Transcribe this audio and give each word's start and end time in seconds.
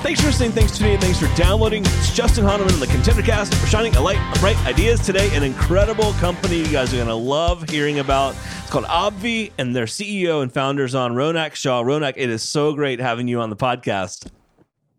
Thanks 0.00 0.20
for 0.20 0.28
listening. 0.28 0.52
Thanks 0.52 0.72
for 0.72 0.78
tuning 0.78 0.94
in. 0.94 1.00
Thanks 1.00 1.18
for 1.18 1.34
downloading. 1.34 1.82
It's 1.84 2.14
Justin 2.14 2.44
Hahnemann 2.44 2.72
on 2.72 2.80
the 2.80 2.86
ContenderCast 2.86 3.52
for 3.52 3.66
shining 3.66 3.96
a 3.96 4.00
light 4.00 4.18
on 4.18 4.38
bright 4.38 4.56
ideas 4.64 5.00
today. 5.00 5.34
An 5.34 5.42
incredible 5.42 6.12
company 6.14 6.58
you 6.58 6.70
guys 6.70 6.94
are 6.94 6.96
going 6.96 7.08
to 7.08 7.14
love 7.14 7.68
hearing 7.68 7.98
about. 7.98 8.36
It's 8.60 8.70
called 8.70 8.84
Obvi, 8.84 9.50
and 9.58 9.74
their 9.74 9.86
CEO 9.86 10.40
and 10.40 10.52
founders 10.52 10.94
on 10.94 11.14
Ronak 11.14 11.56
Shah. 11.56 11.82
Ronak, 11.82 12.14
it 12.16 12.30
is 12.30 12.42
so 12.42 12.74
great 12.74 13.00
having 13.00 13.26
you 13.26 13.40
on 13.40 13.50
the 13.50 13.56
podcast. 13.56 14.30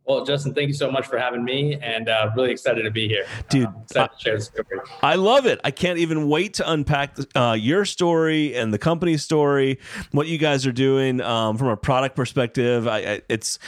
Well, 0.09 0.25
Justin, 0.25 0.55
thank 0.55 0.69
you 0.69 0.73
so 0.73 0.89
much 0.89 1.05
for 1.05 1.19
having 1.19 1.43
me, 1.43 1.75
and 1.75 2.09
uh, 2.09 2.31
really 2.35 2.49
excited 2.49 2.81
to 2.81 2.89
be 2.89 3.07
here, 3.07 3.27
dude. 3.47 3.69
Excited 3.83 4.09
to 4.17 4.19
share 4.19 4.35
the 4.37 4.41
story. 4.41 4.79
I 5.03 5.13
love 5.13 5.45
it. 5.45 5.61
I 5.63 5.69
can't 5.69 5.99
even 5.99 6.27
wait 6.27 6.55
to 6.55 6.67
unpack 6.67 7.15
uh, 7.35 7.55
your 7.59 7.85
story 7.85 8.55
and 8.55 8.73
the 8.73 8.79
company's 8.79 9.21
story, 9.21 9.77
what 10.11 10.25
you 10.25 10.39
guys 10.39 10.65
are 10.65 10.71
doing 10.71 11.21
um, 11.21 11.59
from 11.59 11.67
a 11.67 11.77
product 11.77 12.15
perspective. 12.15 12.87
I, 12.87 12.97
I, 12.97 13.21
it's 13.29 13.59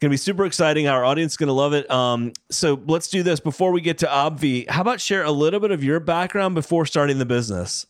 to 0.00 0.08
be 0.10 0.18
super 0.18 0.44
exciting. 0.44 0.86
Our 0.86 1.02
audience 1.02 1.32
is 1.32 1.36
going 1.38 1.46
to 1.46 1.54
love 1.54 1.72
it. 1.72 1.90
Um, 1.90 2.34
so 2.50 2.78
let's 2.84 3.08
do 3.08 3.22
this 3.22 3.40
before 3.40 3.72
we 3.72 3.80
get 3.80 3.96
to 3.98 4.06
Obvi. 4.06 4.68
How 4.68 4.82
about 4.82 5.00
share 5.00 5.24
a 5.24 5.32
little 5.32 5.60
bit 5.60 5.70
of 5.70 5.82
your 5.82 5.98
background 5.98 6.54
before 6.54 6.84
starting 6.84 7.18
the 7.18 7.24
business? 7.24 7.86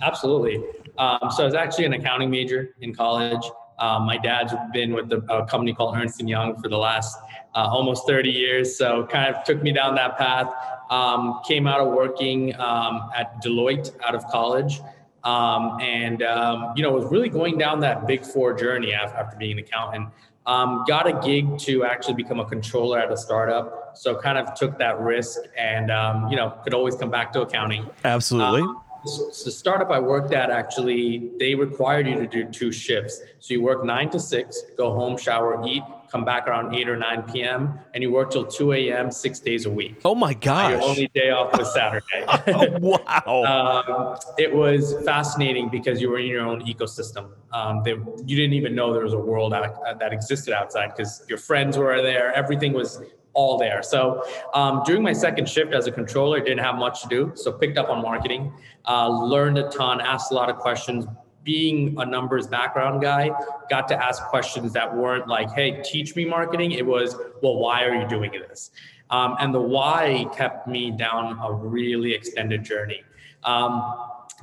Absolutely. 0.00 0.56
Um, 0.98 1.20
so 1.30 1.44
I 1.44 1.46
was 1.46 1.54
actually 1.54 1.84
an 1.84 1.92
accounting 1.92 2.30
major 2.30 2.74
in 2.80 2.92
college. 2.92 3.48
Um, 3.82 4.04
my 4.04 4.16
dad's 4.16 4.54
been 4.72 4.92
with 4.94 5.08
the, 5.08 5.16
a 5.28 5.44
company 5.44 5.74
called 5.74 5.96
Ernst 5.96 6.20
& 6.20 6.22
Young 6.22 6.54
for 6.62 6.68
the 6.68 6.78
last 6.78 7.18
uh, 7.56 7.66
almost 7.68 8.06
30 8.06 8.30
years, 8.30 8.78
so 8.78 9.04
kind 9.06 9.34
of 9.34 9.42
took 9.42 9.60
me 9.60 9.72
down 9.72 9.96
that 9.96 10.16
path. 10.16 10.46
Um, 10.88 11.40
came 11.44 11.66
out 11.66 11.80
of 11.80 11.92
working 11.92 12.54
um, 12.60 13.10
at 13.16 13.42
Deloitte 13.42 13.90
out 14.06 14.14
of 14.14 14.24
college, 14.28 14.80
um, 15.24 15.80
and 15.80 16.22
um, 16.22 16.74
you 16.76 16.84
know 16.84 16.92
was 16.92 17.06
really 17.06 17.28
going 17.28 17.58
down 17.58 17.80
that 17.80 18.06
Big 18.06 18.24
Four 18.24 18.54
journey 18.54 18.92
after, 18.92 19.16
after 19.16 19.36
being 19.36 19.58
an 19.58 19.64
accountant. 19.64 20.10
Um, 20.46 20.84
got 20.86 21.08
a 21.08 21.20
gig 21.26 21.58
to 21.60 21.84
actually 21.84 22.14
become 22.14 22.38
a 22.38 22.44
controller 22.44 23.00
at 23.00 23.10
a 23.10 23.16
startup, 23.16 23.96
so 23.96 24.14
kind 24.14 24.38
of 24.38 24.54
took 24.54 24.78
that 24.78 25.00
risk, 25.00 25.40
and 25.58 25.88
you 26.30 26.36
know 26.36 26.56
could 26.62 26.72
always 26.72 26.94
come 26.94 27.10
back 27.10 27.32
to 27.32 27.40
accounting. 27.40 27.88
Absolutely 28.04 28.62
the 29.04 29.50
startup 29.50 29.90
I 29.90 29.98
worked 29.98 30.32
at 30.32 30.50
actually 30.50 31.30
they 31.38 31.54
required 31.54 32.06
you 32.06 32.14
to 32.16 32.26
do 32.26 32.44
two 32.44 32.72
shifts. 32.72 33.20
So 33.40 33.54
you 33.54 33.62
work 33.62 33.84
nine 33.84 34.10
to 34.10 34.20
six, 34.20 34.62
go 34.76 34.92
home, 34.94 35.16
shower, 35.16 35.60
eat, 35.66 35.82
come 36.12 36.24
back 36.24 36.46
around 36.46 36.74
eight 36.74 36.88
or 36.88 36.96
nine 36.96 37.22
p.m. 37.22 37.78
and 37.94 38.02
you 38.02 38.12
work 38.12 38.30
till 38.30 38.44
two 38.44 38.72
a.m. 38.72 39.10
six 39.10 39.40
days 39.40 39.66
a 39.66 39.70
week. 39.70 40.00
Oh 40.04 40.14
my 40.14 40.34
gosh! 40.34 40.72
Your 40.72 40.82
only 40.82 41.08
day 41.14 41.30
off 41.30 41.56
was 41.58 41.72
Saturday. 41.72 42.24
oh, 42.28 42.78
wow! 43.26 43.82
um, 43.84 44.18
it 44.38 44.54
was 44.54 44.94
fascinating 45.04 45.68
because 45.68 46.00
you 46.00 46.10
were 46.10 46.18
in 46.18 46.26
your 46.26 46.46
own 46.46 46.64
ecosystem. 46.64 47.30
Um, 47.52 47.82
they, 47.82 47.92
you 47.92 48.36
didn't 48.36 48.54
even 48.54 48.74
know 48.74 48.92
there 48.92 49.04
was 49.04 49.14
a 49.14 49.18
world 49.18 49.54
out, 49.54 49.98
that 49.98 50.12
existed 50.12 50.54
outside 50.54 50.92
because 50.94 51.24
your 51.28 51.38
friends 51.38 51.76
were 51.76 52.00
there. 52.02 52.32
Everything 52.34 52.72
was 52.72 53.00
all 53.34 53.58
there. 53.58 53.82
So 53.82 54.22
um, 54.54 54.82
during 54.84 55.02
my 55.02 55.12
second 55.12 55.48
shift 55.48 55.72
as 55.72 55.86
a 55.86 55.92
controller, 55.92 56.40
didn't 56.40 56.58
have 56.58 56.76
much 56.76 57.02
to 57.02 57.08
do. 57.08 57.32
So 57.34 57.52
picked 57.52 57.78
up 57.78 57.88
on 57.88 58.02
marketing, 58.02 58.52
uh, 58.86 59.08
learned 59.08 59.58
a 59.58 59.68
ton, 59.70 60.00
asked 60.00 60.32
a 60.32 60.34
lot 60.34 60.50
of 60.50 60.56
questions. 60.56 61.06
Being 61.44 61.98
a 61.98 62.06
numbers 62.06 62.46
background 62.46 63.02
guy, 63.02 63.30
got 63.68 63.88
to 63.88 64.00
ask 64.00 64.22
questions 64.26 64.72
that 64.74 64.96
weren't 64.96 65.26
like, 65.26 65.50
"Hey, 65.50 65.82
teach 65.82 66.14
me 66.14 66.24
marketing." 66.24 66.70
It 66.70 66.86
was, 66.86 67.16
"Well, 67.42 67.56
why 67.56 67.82
are 67.84 68.00
you 68.00 68.06
doing 68.06 68.30
this?" 68.30 68.70
Um, 69.10 69.36
and 69.40 69.52
the 69.52 69.60
why 69.60 70.26
kept 70.36 70.68
me 70.68 70.92
down 70.92 71.40
a 71.42 71.52
really 71.52 72.14
extended 72.14 72.62
journey. 72.62 73.02
Um, 73.42 73.82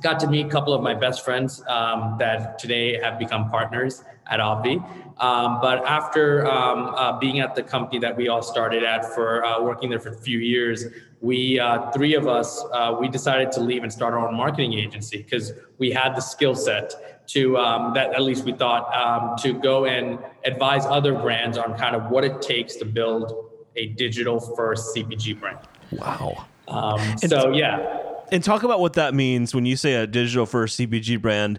got 0.02 0.20
to 0.20 0.26
meet 0.26 0.46
a 0.46 0.48
couple 0.48 0.74
of 0.74 0.82
my 0.82 0.94
best 0.94 1.24
friends 1.24 1.62
um, 1.68 2.16
that 2.18 2.58
today 2.58 3.00
have 3.00 3.18
become 3.18 3.48
partners 3.48 4.04
at 4.30 4.40
Obvi. 4.40 4.82
Um, 5.20 5.60
but 5.60 5.84
after 5.84 6.46
um, 6.50 6.94
uh, 6.96 7.18
being 7.18 7.40
at 7.40 7.54
the 7.54 7.62
company 7.62 7.98
that 7.98 8.16
we 8.16 8.28
all 8.28 8.42
started 8.42 8.82
at 8.82 9.04
for 9.14 9.44
uh, 9.44 9.60
working 9.62 9.90
there 9.90 10.00
for 10.00 10.10
a 10.10 10.16
few 10.16 10.38
years, 10.38 10.86
we 11.20 11.60
uh, 11.60 11.90
three 11.90 12.14
of 12.14 12.26
us 12.26 12.64
uh, 12.72 12.96
we 12.98 13.08
decided 13.08 13.52
to 13.52 13.60
leave 13.60 13.82
and 13.82 13.92
start 13.92 14.14
our 14.14 14.26
own 14.26 14.34
marketing 14.34 14.72
agency 14.72 15.18
because 15.18 15.52
we 15.76 15.90
had 15.90 16.16
the 16.16 16.20
skill 16.20 16.54
set 16.54 17.26
to 17.28 17.58
um, 17.58 17.92
that 17.92 18.14
at 18.14 18.22
least 18.22 18.44
we 18.44 18.52
thought 18.52 18.92
um, 18.94 19.36
to 19.36 19.52
go 19.52 19.84
and 19.84 20.18
advise 20.44 20.86
other 20.86 21.12
brands 21.12 21.58
on 21.58 21.76
kind 21.76 21.94
of 21.94 22.10
what 22.10 22.24
it 22.24 22.40
takes 22.40 22.76
to 22.76 22.86
build 22.86 23.50
a 23.76 23.88
digital 23.88 24.40
first 24.40 24.96
CPG 24.96 25.38
brand. 25.38 25.58
Wow. 25.92 26.46
Um, 26.66 27.18
so 27.18 27.52
yeah. 27.52 27.98
And 28.32 28.42
talk 28.42 28.62
about 28.62 28.80
what 28.80 28.94
that 28.94 29.12
means 29.12 29.54
when 29.54 29.66
you 29.66 29.76
say 29.76 29.94
a 29.94 30.06
digital 30.06 30.46
first 30.46 30.78
CPG 30.78 31.20
brand. 31.20 31.58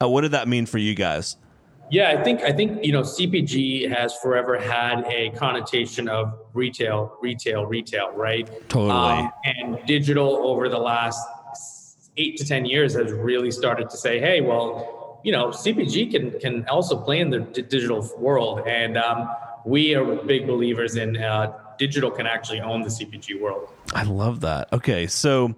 Uh, 0.00 0.08
what 0.08 0.22
did 0.22 0.30
that 0.30 0.48
mean 0.48 0.66
for 0.66 0.78
you 0.78 0.94
guys? 0.94 1.36
Yeah, 1.92 2.08
I 2.08 2.22
think 2.22 2.40
I 2.40 2.52
think 2.52 2.82
you 2.82 2.90
know 2.90 3.02
CPG 3.02 3.86
has 3.94 4.16
forever 4.16 4.58
had 4.58 5.04
a 5.06 5.28
connotation 5.36 6.08
of 6.08 6.32
retail, 6.54 7.18
retail, 7.20 7.66
retail, 7.66 8.12
right? 8.12 8.48
Totally. 8.70 8.90
Um, 8.90 9.30
and 9.44 9.78
digital 9.86 10.38
over 10.48 10.70
the 10.70 10.78
last 10.78 11.20
eight 12.16 12.38
to 12.38 12.46
ten 12.46 12.64
years 12.64 12.94
has 12.94 13.12
really 13.12 13.50
started 13.50 13.90
to 13.90 13.98
say, 13.98 14.18
hey, 14.18 14.40
well, 14.40 15.20
you 15.22 15.32
know, 15.32 15.48
CPG 15.48 16.10
can 16.10 16.40
can 16.40 16.66
also 16.66 16.96
play 16.96 17.20
in 17.20 17.28
the 17.28 17.40
d- 17.40 17.60
digital 17.60 18.08
world, 18.16 18.66
and 18.66 18.96
um, 18.96 19.28
we 19.66 19.94
are 19.94 20.16
big 20.16 20.46
believers 20.46 20.96
in 20.96 21.18
uh, 21.18 21.52
digital 21.78 22.10
can 22.10 22.26
actually 22.26 22.60
own 22.60 22.82
the 22.82 22.88
CPG 22.88 23.40
world. 23.40 23.68
I 23.94 24.04
love 24.04 24.40
that. 24.40 24.72
Okay, 24.72 25.06
so 25.06 25.54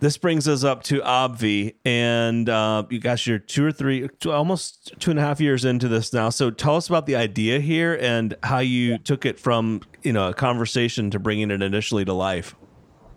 this 0.00 0.16
brings 0.16 0.48
us 0.48 0.64
up 0.64 0.82
to 0.84 1.00
Obvi, 1.00 1.74
and 1.84 2.48
uh, 2.48 2.84
you 2.90 2.98
guys, 2.98 3.26
you're 3.26 3.38
two 3.38 3.64
or 3.64 3.72
three, 3.72 4.08
two, 4.20 4.32
almost 4.32 4.94
two 4.98 5.10
and 5.10 5.18
a 5.18 5.22
half 5.22 5.40
years 5.40 5.64
into 5.64 5.88
this 5.88 6.12
now. 6.12 6.30
So 6.30 6.50
tell 6.50 6.76
us 6.76 6.88
about 6.88 7.06
the 7.06 7.16
idea 7.16 7.60
here 7.60 7.98
and 8.00 8.34
how 8.42 8.58
you 8.58 8.98
took 8.98 9.26
it 9.26 9.38
from 9.38 9.82
you 10.02 10.12
know 10.12 10.28
a 10.28 10.34
conversation 10.34 11.10
to 11.10 11.18
bringing 11.18 11.50
it 11.50 11.62
initially 11.62 12.04
to 12.04 12.12
life. 12.12 12.54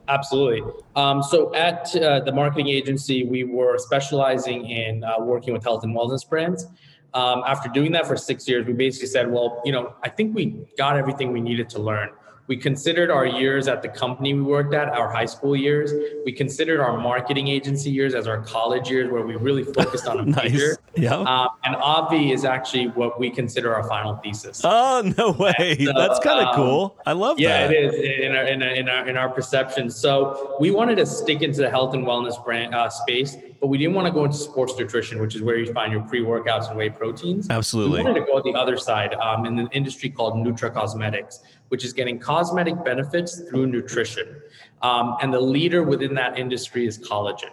Absolutely. 0.07 0.61
Um, 0.95 1.23
so 1.23 1.53
at 1.55 1.95
uh, 1.95 2.19
the 2.19 2.33
marketing 2.33 2.67
agency, 2.67 3.23
we 3.23 3.43
were 3.43 3.77
specializing 3.77 4.69
in 4.69 5.03
uh, 5.03 5.19
working 5.19 5.53
with 5.53 5.63
health 5.63 5.83
and 5.83 5.95
wellness 5.95 6.27
brands. 6.27 6.67
Um, 7.13 7.43
after 7.45 7.69
doing 7.69 7.91
that 7.93 8.07
for 8.07 8.17
six 8.17 8.47
years, 8.47 8.65
we 8.65 8.73
basically 8.73 9.07
said, 9.07 9.31
well, 9.31 9.61
you 9.65 9.71
know, 9.71 9.95
I 10.03 10.09
think 10.09 10.35
we 10.35 10.65
got 10.77 10.97
everything 10.97 11.31
we 11.31 11.41
needed 11.41 11.69
to 11.71 11.81
learn. 11.81 12.09
We 12.51 12.57
considered 12.57 13.09
our 13.09 13.25
years 13.25 13.69
at 13.69 13.81
the 13.81 13.87
company 13.87 14.33
we 14.33 14.41
worked 14.41 14.73
at, 14.73 14.89
our 14.89 15.09
high 15.09 15.23
school 15.23 15.55
years. 15.55 15.93
We 16.25 16.33
considered 16.33 16.81
our 16.81 16.97
marketing 16.97 17.47
agency 17.47 17.89
years 17.89 18.13
as 18.13 18.27
our 18.27 18.41
college 18.41 18.91
years, 18.91 19.09
where 19.09 19.25
we 19.25 19.37
really 19.37 19.63
focused 19.63 20.05
on 20.05 20.19
a 20.19 20.25
nice. 20.25 20.51
major. 20.51 20.77
Yeah. 20.97 21.15
Um, 21.15 21.47
and 21.63 21.77
Obvi 21.77 22.33
is 22.33 22.43
actually 22.43 22.87
what 22.87 23.17
we 23.17 23.29
consider 23.29 23.73
our 23.73 23.87
final 23.87 24.17
thesis. 24.17 24.63
Oh 24.65 25.13
no 25.17 25.31
way! 25.31 25.77
So, 25.79 25.93
That's 25.95 26.19
kind 26.19 26.45
of 26.45 26.47
um, 26.47 26.55
cool. 26.55 26.97
I 27.05 27.13
love 27.13 27.39
yeah, 27.39 27.67
that. 27.67 27.73
Yeah, 27.73 27.79
it 27.79 27.93
is 27.93 28.19
in 28.19 28.35
our, 28.35 28.43
in 28.43 28.61
our, 28.61 28.69
in 28.69 28.89
our 28.89 29.07
in 29.07 29.15
our 29.15 29.29
perception. 29.29 29.89
So 29.89 30.57
we 30.59 30.71
wanted 30.71 30.97
to 30.97 31.05
stick 31.05 31.41
into 31.41 31.61
the 31.61 31.69
health 31.69 31.93
and 31.93 32.05
wellness 32.05 32.43
brand 32.43 32.75
uh, 32.75 32.89
space, 32.89 33.37
but 33.61 33.67
we 33.67 33.77
didn't 33.77 33.93
want 33.93 34.07
to 34.07 34.11
go 34.11 34.25
into 34.25 34.35
sports 34.35 34.73
nutrition, 34.77 35.21
which 35.21 35.35
is 35.35 35.43
where 35.43 35.55
you 35.55 35.71
find 35.71 35.93
your 35.93 36.01
pre 36.01 36.21
workouts 36.21 36.69
and 36.69 36.77
whey 36.77 36.89
proteins. 36.89 37.47
Absolutely. 37.51 37.99
We 37.99 38.05
wanted 38.05 38.21
to 38.21 38.25
go 38.25 38.41
the 38.41 38.57
other 38.57 38.75
side 38.75 39.13
um, 39.13 39.45
in 39.45 39.59
an 39.59 39.69
industry 39.71 40.09
called 40.09 40.33
Nutra 40.33 40.73
Cosmetics, 40.73 41.41
which 41.69 41.85
is 41.85 41.93
getting 41.93 42.17
cosmetic 42.17 42.83
benefits 42.83 43.39
through 43.41 43.67
nutrition. 43.67 44.41
Um, 44.81 45.15
and 45.21 45.31
the 45.31 45.39
leader 45.39 45.83
within 45.83 46.15
that 46.15 46.39
industry 46.39 46.87
is 46.87 46.97
collagen. 46.97 47.51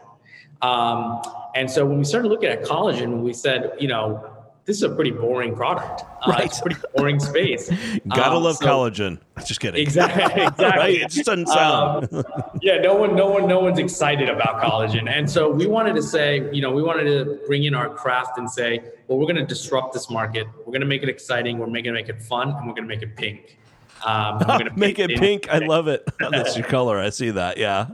Um, 0.62 1.20
and 1.54 1.70
so 1.70 1.84
when 1.84 1.98
we 1.98 2.04
started 2.04 2.28
looking 2.28 2.48
at 2.48 2.62
collagen, 2.62 3.20
we 3.20 3.34
said, 3.34 3.72
you 3.78 3.88
know, 3.88 4.37
this 4.68 4.76
is 4.76 4.82
a 4.82 4.90
pretty 4.90 5.10
boring 5.10 5.56
product. 5.56 6.02
Uh, 6.02 6.32
right. 6.32 6.44
It's 6.44 6.58
a 6.58 6.62
pretty 6.62 6.78
boring 6.94 7.18
space. 7.18 7.70
Gotta 8.14 8.36
um, 8.36 8.42
love 8.42 8.56
so, 8.56 8.66
collagen. 8.66 9.18
Just 9.46 9.60
kidding. 9.60 9.80
Exactly. 9.88 10.42
Exactly. 10.42 10.64
right? 10.66 10.94
It 10.94 11.10
just 11.10 11.24
doesn't 11.24 11.46
sound. 11.46 12.12
Um, 12.12 12.24
yeah. 12.60 12.76
No 12.76 12.94
one. 12.94 13.16
No 13.16 13.30
one. 13.30 13.48
No 13.48 13.60
one's 13.60 13.78
excited 13.78 14.28
about 14.28 14.62
collagen. 14.62 15.08
And 15.08 15.28
so 15.28 15.50
we 15.50 15.66
wanted 15.66 15.94
to 15.94 16.02
say, 16.02 16.50
you 16.52 16.60
know, 16.60 16.70
we 16.70 16.82
wanted 16.82 17.04
to 17.04 17.40
bring 17.46 17.64
in 17.64 17.74
our 17.74 17.88
craft 17.88 18.36
and 18.36 18.48
say, 18.48 18.82
well, 19.06 19.16
we're 19.18 19.24
going 19.24 19.36
to 19.36 19.46
disrupt 19.46 19.94
this 19.94 20.10
market. 20.10 20.46
We're 20.58 20.72
going 20.72 20.82
to 20.82 20.86
make 20.86 21.02
it 21.02 21.08
exciting. 21.08 21.56
We're 21.56 21.66
going 21.68 21.84
to 21.84 21.92
make 21.92 22.10
it 22.10 22.20
fun, 22.20 22.50
and 22.50 22.66
we're 22.66 22.74
going 22.74 22.86
to 22.86 22.94
make 22.94 23.02
it 23.02 23.16
pink. 23.16 23.58
Um, 24.04 24.38
Make 24.76 24.98
it 24.98 25.18
pink. 25.18 25.48
I 25.48 25.58
love 25.58 25.88
it. 25.88 26.06
That's 26.20 26.56
your 26.56 26.66
color. 26.66 26.98
I 26.98 27.08
see 27.08 27.30
that. 27.30 27.56
Yeah. 27.56 27.88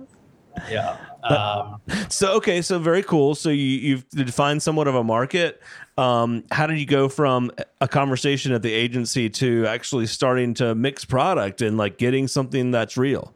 Yeah. 0.68 0.98
Um, 1.24 1.80
so 2.08 2.34
okay, 2.36 2.60
so 2.62 2.78
very 2.78 3.02
cool. 3.02 3.34
So 3.34 3.48
you, 3.48 3.56
you've 3.56 4.08
defined 4.10 4.62
somewhat 4.62 4.88
of 4.88 4.94
a 4.94 5.04
market. 5.04 5.62
Um, 5.96 6.44
how 6.50 6.66
did 6.66 6.78
you 6.78 6.86
go 6.86 7.08
from 7.08 7.50
a 7.80 7.88
conversation 7.88 8.52
at 8.52 8.62
the 8.62 8.72
agency 8.72 9.30
to 9.30 9.66
actually 9.66 10.06
starting 10.06 10.54
to 10.54 10.74
mix 10.74 11.04
product 11.04 11.62
and 11.62 11.78
like 11.78 11.98
getting 11.98 12.28
something 12.28 12.70
that's 12.70 12.96
real? 12.96 13.32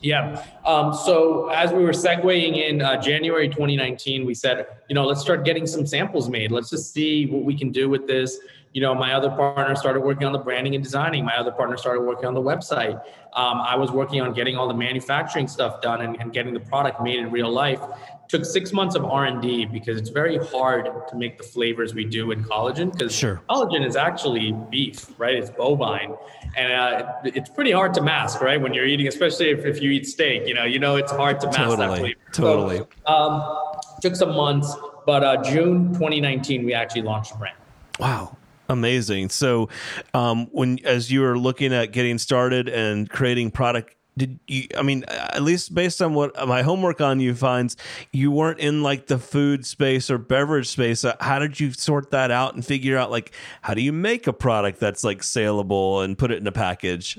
Yeah. 0.00 0.44
Um, 0.66 0.92
so 0.92 1.48
as 1.48 1.72
we 1.72 1.84
were 1.84 1.92
segueing 1.92 2.56
in 2.56 2.82
uh, 2.82 3.00
January 3.00 3.48
2019, 3.48 4.26
we 4.26 4.34
said, 4.34 4.66
you 4.88 4.94
know, 4.94 5.06
let's 5.06 5.20
start 5.20 5.44
getting 5.44 5.66
some 5.66 5.86
samples 5.86 6.28
made. 6.28 6.50
Let's 6.50 6.70
just 6.70 6.92
see 6.92 7.26
what 7.26 7.44
we 7.44 7.56
can 7.56 7.70
do 7.70 7.88
with 7.88 8.06
this. 8.08 8.38
You 8.72 8.80
know, 8.80 8.94
my 8.94 9.12
other 9.12 9.28
partner 9.30 9.76
started 9.76 10.00
working 10.00 10.26
on 10.26 10.32
the 10.32 10.38
branding 10.38 10.74
and 10.74 10.82
designing. 10.82 11.24
My 11.24 11.36
other 11.36 11.52
partner 11.52 11.76
started 11.76 12.02
working 12.02 12.24
on 12.24 12.34
the 12.34 12.40
website. 12.40 12.94
Um, 13.34 13.60
I 13.60 13.76
was 13.76 13.90
working 13.90 14.20
on 14.20 14.32
getting 14.32 14.56
all 14.56 14.68
the 14.68 14.74
manufacturing 14.74 15.46
stuff 15.46 15.82
done 15.82 16.00
and, 16.00 16.20
and 16.20 16.32
getting 16.32 16.54
the 16.54 16.60
product 16.60 17.02
made 17.02 17.18
in 17.18 17.30
real 17.30 17.50
life. 17.50 17.80
Took 18.28 18.46
six 18.46 18.72
months 18.72 18.94
of 18.94 19.04
r&d 19.04 19.66
because 19.66 19.98
it's 19.98 20.08
very 20.08 20.38
hard 20.38 20.88
to 21.08 21.16
make 21.16 21.36
the 21.36 21.44
flavors 21.44 21.94
we 21.94 22.04
do 22.06 22.30
in 22.30 22.44
collagen 22.44 22.90
because 22.90 23.14
sure. 23.14 23.42
collagen 23.50 23.86
is 23.86 23.94
actually 23.94 24.52
beef 24.70 25.12
right? 25.18 25.34
It's 25.34 25.50
bovine. 25.50 26.14
And 26.56 26.72
uh, 26.72 27.12
it's 27.24 27.50
pretty 27.50 27.72
hard 27.72 27.92
to 27.94 28.02
mask 28.02 28.40
right? 28.40 28.60
When 28.60 28.72
you're 28.72 28.86
eating 28.86 29.06
especially 29.06 29.50
if, 29.50 29.66
if 29.66 29.82
you 29.82 29.90
eat 29.90 30.06
steak 30.06 30.46
you 30.46 30.54
know 30.54 30.64
you 30.64 30.78
know 30.78 30.96
it's 30.96 31.12
hard 31.12 31.40
to 31.40 31.46
mask 31.46 31.58
totally, 31.58 31.76
that 31.76 31.98
flavor 31.98 32.20
totally. 32.32 32.78
so, 32.78 33.12
um, 33.12 33.58
took 34.00 34.16
some 34.16 34.34
months 34.34 34.74
but 35.06 35.22
uh, 35.22 35.42
june 35.42 35.88
2019 35.92 36.64
we 36.64 36.72
actually 36.72 37.02
launched 37.02 37.32
the 37.32 37.38
brand. 37.38 37.56
Wow 37.98 38.36
amazing. 38.72 39.28
So 39.28 39.68
um, 40.14 40.46
when 40.46 40.78
as 40.84 41.10
you 41.10 41.20
were 41.20 41.38
looking 41.38 41.72
at 41.72 41.92
getting 41.92 42.18
started 42.18 42.68
and 42.68 43.08
creating 43.08 43.50
product 43.50 43.94
did 44.16 44.38
you 44.46 44.64
i 44.76 44.82
mean 44.82 45.04
at 45.08 45.42
least 45.42 45.74
based 45.74 46.02
on 46.02 46.12
what 46.12 46.34
my 46.46 46.60
homework 46.60 47.00
on 47.00 47.18
you 47.18 47.34
finds 47.34 47.76
you 48.12 48.30
weren't 48.30 48.60
in 48.60 48.82
like 48.82 49.06
the 49.06 49.18
food 49.18 49.64
space 49.64 50.10
or 50.10 50.18
beverage 50.18 50.68
space. 50.68 51.02
Uh, 51.04 51.16
how 51.20 51.38
did 51.38 51.58
you 51.58 51.72
sort 51.72 52.10
that 52.10 52.30
out 52.30 52.54
and 52.54 52.64
figure 52.64 52.98
out 52.98 53.10
like 53.10 53.32
how 53.62 53.72
do 53.72 53.80
you 53.80 53.92
make 53.92 54.26
a 54.26 54.32
product 54.32 54.78
that's 54.78 55.02
like 55.02 55.22
saleable 55.22 56.02
and 56.02 56.18
put 56.18 56.30
it 56.30 56.38
in 56.38 56.46
a 56.46 56.52
package? 56.52 57.18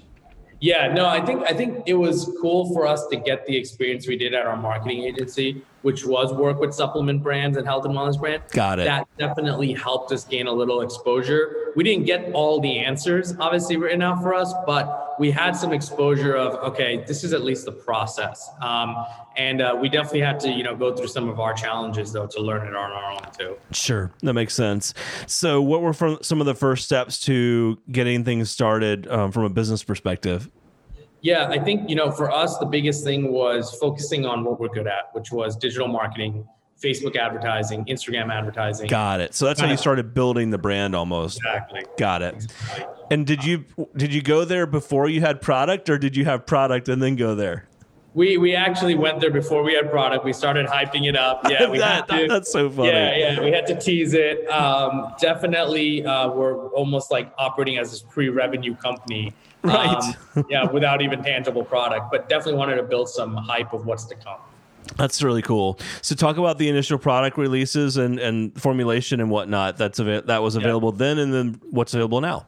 Yeah 0.59 0.93
no 0.93 1.07
i 1.07 1.23
think 1.25 1.43
i 1.49 1.53
think 1.53 1.83
it 1.87 1.95
was 1.95 2.31
cool 2.39 2.71
for 2.73 2.85
us 2.85 3.07
to 3.07 3.15
get 3.15 3.45
the 3.47 3.57
experience 3.57 4.07
we 4.07 4.15
did 4.15 4.33
at 4.33 4.45
our 4.45 4.57
marketing 4.57 5.03
agency 5.03 5.63
which 5.83 6.05
was 6.05 6.33
work 6.33 6.59
with 6.59 6.73
supplement 6.73 7.21
brands 7.21 7.57
and 7.57 7.65
health 7.67 7.85
and 7.85 7.93
wellness 7.93 8.19
brands 8.19 8.51
got 8.51 8.79
it. 8.79 8.85
That 8.85 9.07
definitely 9.17 9.73
helped 9.73 10.11
us 10.11 10.25
gain 10.25 10.47
a 10.47 10.51
little 10.51 10.81
exposure. 10.81 11.71
We 11.75 11.83
didn't 11.83 12.05
get 12.05 12.31
all 12.33 12.59
the 12.59 12.79
answers 12.79 13.35
obviously 13.39 13.77
written 13.77 14.01
out 14.01 14.21
for 14.21 14.33
us 14.33 14.53
but 14.65 15.15
we 15.19 15.31
had 15.31 15.51
some 15.55 15.71
exposure 15.71 16.35
of 16.35 16.55
okay 16.71 17.03
this 17.05 17.23
is 17.23 17.33
at 17.33 17.43
least 17.43 17.65
the 17.65 17.71
process. 17.71 18.49
Um, 18.61 18.95
and 19.35 19.61
uh, 19.61 19.77
we 19.79 19.89
definitely 19.89 20.21
had 20.21 20.39
to 20.41 20.49
you 20.49 20.63
know 20.63 20.75
go 20.75 20.95
through 20.95 21.07
some 21.07 21.29
of 21.29 21.39
our 21.39 21.53
challenges 21.53 22.11
though 22.11 22.27
to 22.27 22.41
learn 22.41 22.67
it 22.67 22.75
on 22.75 22.91
our 22.91 23.11
own 23.11 23.19
too. 23.37 23.57
Sure. 23.71 24.11
That 24.21 24.33
makes 24.33 24.53
sense. 24.53 24.93
So 25.27 25.61
what 25.61 25.81
were 25.81 25.93
some 26.21 26.39
of 26.39 26.45
the 26.45 26.55
first 26.55 26.85
steps 26.85 27.19
to 27.21 27.77
getting 27.91 28.23
things 28.23 28.49
started 28.49 29.07
um, 29.07 29.31
from 29.31 29.43
a 29.43 29.49
business 29.49 29.83
perspective 29.83 30.49
yeah 31.23 31.47
i 31.47 31.57
think 31.57 31.89
you 31.89 31.95
know 31.95 32.11
for 32.11 32.29
us 32.29 32.59
the 32.59 32.65
biggest 32.65 33.03
thing 33.03 33.31
was 33.31 33.73
focusing 33.79 34.25
on 34.25 34.43
what 34.43 34.59
we're 34.59 34.67
good 34.69 34.87
at 34.87 35.09
which 35.13 35.31
was 35.31 35.57
digital 35.57 35.87
marketing 35.87 36.47
Facebook 36.83 37.15
advertising, 37.15 37.85
Instagram 37.85 38.31
advertising. 38.31 38.87
Got 38.87 39.21
it. 39.21 39.33
So 39.33 39.45
that's 39.45 39.61
how 39.61 39.69
you 39.69 39.77
started 39.77 40.13
building 40.13 40.49
the 40.49 40.57
brand 40.57 40.95
almost. 40.95 41.37
Exactly. 41.37 41.85
Got 41.97 42.21
it. 42.21 42.35
Exactly. 42.35 42.85
And 43.09 43.25
did 43.25 43.43
you 43.43 43.65
did 43.95 44.13
you 44.13 44.21
go 44.21 44.43
there 44.43 44.65
before 44.65 45.07
you 45.07 45.21
had 45.21 45.41
product 45.41 45.89
or 45.89 45.97
did 45.97 46.17
you 46.17 46.25
have 46.25 46.45
product 46.45 46.89
and 46.89 47.01
then 47.01 47.15
go 47.15 47.35
there? 47.35 47.67
We 48.13 48.37
we 48.37 48.55
actually 48.55 48.95
went 48.95 49.19
there 49.21 49.31
before 49.31 49.63
we 49.63 49.73
had 49.73 49.89
product. 49.89 50.23
We 50.23 50.33
started 50.33 50.67
hyping 50.67 51.07
it 51.09 51.15
up. 51.15 51.41
Yeah, 51.49 51.69
we 51.69 51.77
that, 51.79 52.09
had 52.09 52.19
to, 52.19 52.27
that's 52.27 52.51
so 52.51 52.69
funny. 52.69 52.89
Yeah, 52.89 53.15
yeah, 53.15 53.41
we 53.41 53.51
had 53.51 53.65
to 53.67 53.79
tease 53.79 54.13
it. 54.13 54.47
Um, 54.49 55.13
definitely, 55.19 56.05
uh, 56.05 56.29
we're 56.29 56.67
almost 56.69 57.11
like 57.11 57.33
operating 57.37 57.79
as 57.79 57.91
this 57.91 58.01
pre-revenue 58.01 58.75
company, 58.75 59.33
right? 59.63 60.15
Um, 60.35 60.45
yeah, 60.49 60.69
without 60.69 61.01
even 61.01 61.23
tangible 61.23 61.63
product, 61.63 62.11
but 62.11 62.29
definitely 62.29 62.59
wanted 62.59 62.75
to 62.75 62.83
build 62.83 63.09
some 63.09 63.35
hype 63.35 63.73
of 63.73 63.85
what's 63.85 64.05
to 64.05 64.15
come. 64.15 64.39
That's 64.97 65.23
really 65.23 65.41
cool. 65.41 65.79
So 66.01 66.13
talk 66.15 66.37
about 66.37 66.57
the 66.57 66.69
initial 66.69 66.97
product 66.97 67.37
releases 67.37 67.97
and, 67.97 68.19
and 68.19 68.59
formulation 68.61 69.21
and 69.21 69.29
whatnot. 69.29 69.77
That's 69.77 69.99
av- 69.99 70.27
that 70.27 70.41
was 70.43 70.55
available 70.55 70.91
yeah. 70.91 70.97
then, 70.97 71.19
and 71.19 71.33
then 71.33 71.61
what's 71.71 71.93
available 71.93 72.21
now. 72.21 72.45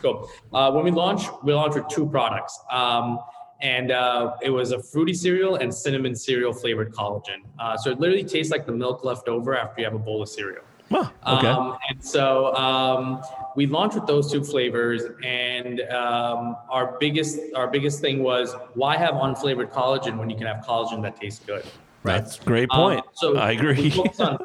Cool. 0.00 0.28
Uh, 0.52 0.72
when 0.72 0.84
we 0.84 0.90
launched, 0.90 1.30
we 1.44 1.52
launched 1.52 1.76
with 1.76 1.88
two 1.88 2.06
products, 2.06 2.58
um, 2.70 3.18
and 3.62 3.92
uh, 3.92 4.34
it 4.42 4.50
was 4.50 4.72
a 4.72 4.82
fruity 4.82 5.14
cereal 5.14 5.54
and 5.54 5.72
cinnamon 5.72 6.14
cereal 6.14 6.52
flavored 6.52 6.92
collagen. 6.92 7.42
Uh, 7.58 7.76
so 7.76 7.90
it 7.90 8.00
literally 8.00 8.24
tastes 8.24 8.50
like 8.50 8.66
the 8.66 8.72
milk 8.72 9.04
left 9.04 9.28
over 9.28 9.56
after 9.56 9.80
you 9.80 9.84
have 9.84 9.94
a 9.94 9.98
bowl 9.98 10.20
of 10.20 10.28
cereal. 10.28 10.64
Oh, 10.90 11.10
okay. 11.26 11.46
Um, 11.46 11.78
and 11.88 12.04
so 12.04 12.54
um, 12.54 13.22
we 13.56 13.66
launched 13.66 13.94
with 13.94 14.06
those 14.06 14.30
two 14.30 14.44
flavors, 14.44 15.04
and 15.24 15.80
um, 15.82 16.56
our 16.68 16.98
biggest 17.00 17.38
our 17.54 17.68
biggest 17.68 18.00
thing 18.00 18.22
was 18.22 18.54
why 18.74 18.98
have 18.98 19.14
unflavored 19.14 19.72
collagen 19.72 20.18
when 20.18 20.28
you 20.28 20.36
can 20.36 20.46
have 20.46 20.62
collagen 20.66 21.00
that 21.02 21.18
tastes 21.18 21.42
good. 21.46 21.64
Right? 22.02 22.18
That's 22.18 22.38
a 22.38 22.44
great 22.44 22.68
point. 22.68 22.98
Um, 22.98 23.06
so 23.14 23.36
I 23.38 23.52
agree. 23.52 23.80
We 23.80 23.90
focus 23.90 24.20
on, 24.20 24.38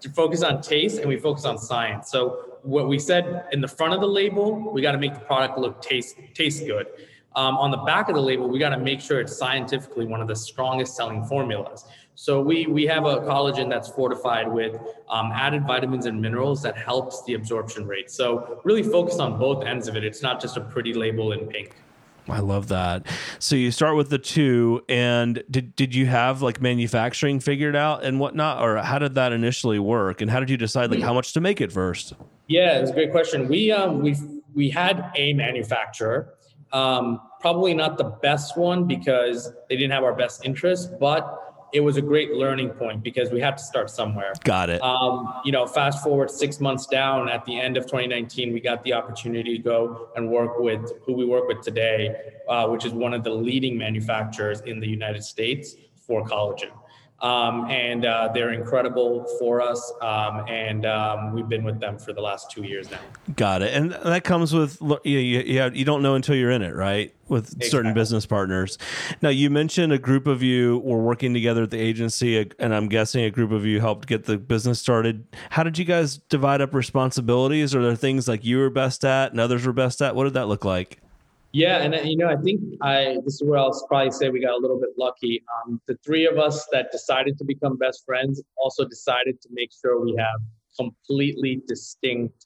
to 0.00 0.10
focus 0.10 0.42
on 0.42 0.60
taste 0.60 0.98
and 0.98 1.08
we 1.08 1.16
focus 1.16 1.46
on 1.46 1.56
science. 1.56 2.10
So 2.10 2.58
what 2.62 2.88
we 2.88 2.98
said 2.98 3.46
in 3.52 3.60
the 3.60 3.68
front 3.68 3.94
of 3.94 4.00
the 4.00 4.08
label, 4.08 4.72
we 4.72 4.82
got 4.82 4.92
to 4.92 4.98
make 4.98 5.14
the 5.14 5.20
product 5.20 5.56
look 5.56 5.80
taste 5.80 6.16
taste 6.34 6.66
good. 6.66 6.88
Um, 7.36 7.58
on 7.58 7.70
the 7.70 7.76
back 7.78 8.08
of 8.08 8.14
the 8.14 8.20
label, 8.20 8.48
we 8.48 8.58
got 8.58 8.70
to 8.70 8.78
make 8.78 9.00
sure 9.00 9.20
it's 9.20 9.36
scientifically 9.36 10.06
one 10.06 10.22
of 10.22 10.26
the 10.26 10.34
strongest 10.34 10.96
selling 10.96 11.22
formulas. 11.26 11.84
So 12.14 12.40
we 12.40 12.66
we 12.66 12.84
have 12.86 13.04
a 13.04 13.18
collagen 13.18 13.68
that's 13.68 13.90
fortified 13.90 14.50
with 14.50 14.74
um, 15.10 15.30
added 15.32 15.66
vitamins 15.66 16.06
and 16.06 16.20
minerals 16.20 16.62
that 16.62 16.76
helps 16.76 17.22
the 17.24 17.34
absorption 17.34 17.86
rate. 17.86 18.10
So 18.10 18.62
really 18.64 18.82
focus 18.82 19.18
on 19.18 19.38
both 19.38 19.64
ends 19.66 19.86
of 19.86 19.96
it. 19.96 20.04
It's 20.04 20.22
not 20.22 20.40
just 20.40 20.56
a 20.56 20.62
pretty 20.62 20.94
label 20.94 21.32
in 21.32 21.46
pink. 21.46 21.76
I 22.28 22.40
love 22.40 22.68
that. 22.68 23.06
So 23.38 23.54
you 23.54 23.70
start 23.70 23.96
with 23.96 24.08
the 24.08 24.18
two, 24.18 24.82
and 24.88 25.44
did 25.50 25.76
did 25.76 25.94
you 25.94 26.06
have 26.06 26.40
like 26.40 26.60
manufacturing 26.60 27.38
figured 27.38 27.76
out 27.76 28.02
and 28.02 28.18
whatnot, 28.18 28.62
or 28.62 28.78
how 28.78 28.98
did 28.98 29.14
that 29.14 29.32
initially 29.32 29.78
work? 29.78 30.22
And 30.22 30.30
how 30.30 30.40
did 30.40 30.48
you 30.48 30.56
decide 30.56 30.90
like 30.90 31.02
how 31.02 31.12
much 31.12 31.34
to 31.34 31.40
make 31.42 31.60
it 31.60 31.70
first? 31.70 32.14
Yeah, 32.48 32.78
it's 32.78 32.90
a 32.90 32.94
great 32.94 33.12
question. 33.12 33.46
We 33.46 33.70
um 33.72 34.00
we 34.00 34.16
we 34.54 34.70
had 34.70 35.12
a 35.16 35.34
manufacturer, 35.34 36.34
um, 36.72 37.20
probably 37.40 37.74
not 37.74 37.98
the 37.98 38.04
best 38.04 38.56
one 38.56 38.86
because 38.86 39.52
they 39.68 39.76
didn't 39.76 39.92
have 39.92 40.04
our 40.04 40.14
best 40.14 40.44
interest, 40.44 40.98
but 40.98 41.46
it 41.72 41.80
was 41.80 41.96
a 41.96 42.02
great 42.02 42.32
learning 42.32 42.70
point 42.70 43.02
because 43.02 43.30
we 43.30 43.40
had 43.40 43.58
to 43.58 43.62
start 43.62 43.90
somewhere. 43.90 44.32
Got 44.44 44.70
it. 44.70 44.82
Um, 44.82 45.40
you 45.44 45.52
know, 45.52 45.66
fast 45.66 46.02
forward 46.02 46.30
six 46.30 46.60
months 46.60 46.86
down 46.86 47.28
at 47.28 47.44
the 47.44 47.58
end 47.58 47.76
of 47.76 47.84
2019, 47.84 48.52
we 48.52 48.60
got 48.60 48.82
the 48.84 48.92
opportunity 48.92 49.56
to 49.56 49.62
go 49.62 50.08
and 50.16 50.30
work 50.30 50.58
with 50.58 50.92
who 51.04 51.12
we 51.12 51.24
work 51.24 51.48
with 51.48 51.62
today, 51.62 52.14
uh, 52.48 52.66
which 52.68 52.84
is 52.84 52.92
one 52.92 53.12
of 53.12 53.24
the 53.24 53.30
leading 53.30 53.76
manufacturers 53.76 54.60
in 54.62 54.80
the 54.80 54.88
United 54.88 55.24
States 55.24 55.74
for 55.96 56.24
collagen. 56.24 56.70
Um, 57.20 57.70
and 57.70 58.04
uh, 58.04 58.30
they're 58.34 58.52
incredible 58.52 59.24
for 59.38 59.62
us. 59.62 59.92
Um, 60.02 60.44
and 60.48 60.84
um, 60.84 61.32
we've 61.32 61.48
been 61.48 61.64
with 61.64 61.80
them 61.80 61.98
for 61.98 62.12
the 62.12 62.20
last 62.20 62.50
two 62.50 62.62
years 62.62 62.90
now. 62.90 63.00
Got 63.34 63.62
it. 63.62 63.72
And 63.74 63.92
that 63.92 64.24
comes 64.24 64.52
with 64.52 64.78
you, 65.04 65.18
you, 65.18 65.70
you, 65.72 65.84
don't 65.84 66.02
know 66.02 66.14
until 66.14 66.34
you're 66.34 66.50
in 66.50 66.62
it, 66.62 66.74
right? 66.74 67.14
With 67.28 67.46
exactly. 67.46 67.68
certain 67.70 67.94
business 67.94 68.26
partners. 68.26 68.76
Now, 69.22 69.30
you 69.30 69.48
mentioned 69.48 69.92
a 69.92 69.98
group 69.98 70.26
of 70.26 70.42
you 70.42 70.78
were 70.84 71.02
working 71.02 71.32
together 71.32 71.62
at 71.62 71.70
the 71.70 71.80
agency, 71.80 72.50
and 72.58 72.74
I'm 72.74 72.88
guessing 72.88 73.24
a 73.24 73.30
group 73.30 73.50
of 73.50 73.64
you 73.64 73.80
helped 73.80 74.06
get 74.06 74.24
the 74.24 74.36
business 74.36 74.78
started. 74.78 75.26
How 75.50 75.62
did 75.62 75.78
you 75.78 75.86
guys 75.86 76.18
divide 76.18 76.60
up 76.60 76.74
responsibilities? 76.74 77.74
Are 77.74 77.82
there 77.82 77.96
things 77.96 78.28
like 78.28 78.44
you 78.44 78.58
were 78.58 78.70
best 78.70 79.04
at 79.04 79.32
and 79.32 79.40
others 79.40 79.66
were 79.66 79.72
best 79.72 80.02
at? 80.02 80.14
What 80.14 80.24
did 80.24 80.34
that 80.34 80.48
look 80.48 80.64
like? 80.64 81.00
Yeah, 81.56 81.78
and 81.78 81.94
uh, 81.94 82.02
you 82.02 82.18
know, 82.18 82.28
I 82.28 82.36
think 82.36 82.60
I 82.82 83.16
this 83.24 83.36
is 83.36 83.42
where 83.42 83.58
I'll 83.58 83.86
probably 83.88 84.10
say 84.10 84.28
we 84.28 84.42
got 84.42 84.52
a 84.52 84.58
little 84.58 84.78
bit 84.78 84.90
lucky. 84.98 85.42
Um, 85.56 85.80
the 85.86 85.96
three 86.04 86.26
of 86.26 86.36
us 86.36 86.66
that 86.70 86.92
decided 86.92 87.38
to 87.38 87.44
become 87.46 87.78
best 87.78 88.04
friends 88.04 88.42
also 88.58 88.84
decided 88.84 89.40
to 89.40 89.48
make 89.50 89.70
sure 89.72 89.98
we 89.98 90.14
have 90.18 90.38
completely 90.78 91.62
distinct 91.66 92.44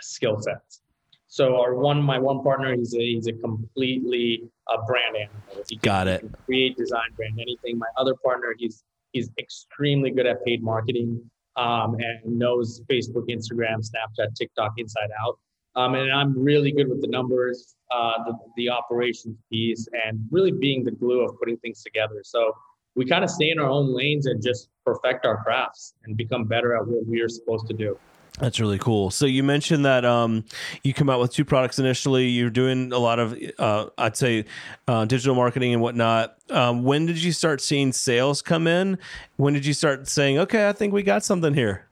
skill 0.00 0.40
sets. 0.40 0.82
So 1.26 1.60
our 1.60 1.74
one, 1.74 2.00
my 2.00 2.16
one 2.20 2.44
partner, 2.44 2.72
he's 2.76 2.94
a 2.94 2.98
he's 3.00 3.26
a 3.26 3.32
completely 3.32 4.44
uh, 4.72 4.86
brand 4.86 5.16
animal. 5.16 5.64
He 5.68 5.74
got 5.74 6.06
it. 6.06 6.24
create, 6.44 6.76
design, 6.76 7.10
brand 7.16 7.40
anything. 7.40 7.76
My 7.76 7.88
other 7.96 8.14
partner, 8.24 8.54
he's 8.56 8.84
he's 9.10 9.30
extremely 9.36 10.12
good 10.12 10.26
at 10.26 10.44
paid 10.44 10.62
marketing 10.62 11.28
um, 11.56 11.96
and 11.98 12.38
knows 12.38 12.82
Facebook, 12.88 13.28
Instagram, 13.28 13.78
Snapchat, 13.80 14.32
TikTok 14.36 14.74
inside 14.76 15.10
out. 15.20 15.40
Um, 15.76 15.94
and 15.94 16.12
I'm 16.12 16.38
really 16.38 16.72
good 16.72 16.88
with 16.88 17.00
the 17.00 17.08
numbers, 17.08 17.74
uh, 17.90 18.22
the, 18.24 18.36
the 18.56 18.68
operations 18.70 19.36
piece, 19.50 19.88
and 20.06 20.20
really 20.30 20.52
being 20.52 20.84
the 20.84 20.92
glue 20.92 21.20
of 21.20 21.38
putting 21.38 21.56
things 21.58 21.82
together. 21.82 22.20
So 22.22 22.52
we 22.94 23.04
kind 23.04 23.24
of 23.24 23.30
stay 23.30 23.50
in 23.50 23.58
our 23.58 23.68
own 23.68 23.94
lanes 23.94 24.26
and 24.26 24.42
just 24.42 24.68
perfect 24.84 25.26
our 25.26 25.42
crafts 25.42 25.94
and 26.04 26.16
become 26.16 26.44
better 26.44 26.76
at 26.76 26.86
what 26.86 27.06
we 27.06 27.20
are 27.20 27.28
supposed 27.28 27.66
to 27.68 27.74
do. 27.74 27.98
That's 28.38 28.58
really 28.58 28.78
cool. 28.78 29.10
So 29.12 29.26
you 29.26 29.44
mentioned 29.44 29.84
that 29.84 30.04
um, 30.04 30.44
you 30.82 30.92
come 30.92 31.08
out 31.08 31.20
with 31.20 31.32
two 31.32 31.44
products 31.44 31.78
initially. 31.78 32.26
You're 32.26 32.50
doing 32.50 32.92
a 32.92 32.98
lot 32.98 33.20
of, 33.20 33.38
uh, 33.60 33.86
I'd 33.96 34.16
say, 34.16 34.46
uh, 34.88 35.04
digital 35.04 35.36
marketing 35.36 35.72
and 35.72 35.80
whatnot. 35.80 36.36
Um, 36.50 36.82
when 36.82 37.06
did 37.06 37.22
you 37.22 37.30
start 37.30 37.60
seeing 37.60 37.92
sales 37.92 38.42
come 38.42 38.66
in? 38.66 38.98
When 39.36 39.54
did 39.54 39.64
you 39.64 39.72
start 39.72 40.08
saying, 40.08 40.38
"Okay, 40.38 40.68
I 40.68 40.72
think 40.72 40.92
we 40.92 41.04
got 41.04 41.22
something 41.22 41.54
here"? 41.54 41.86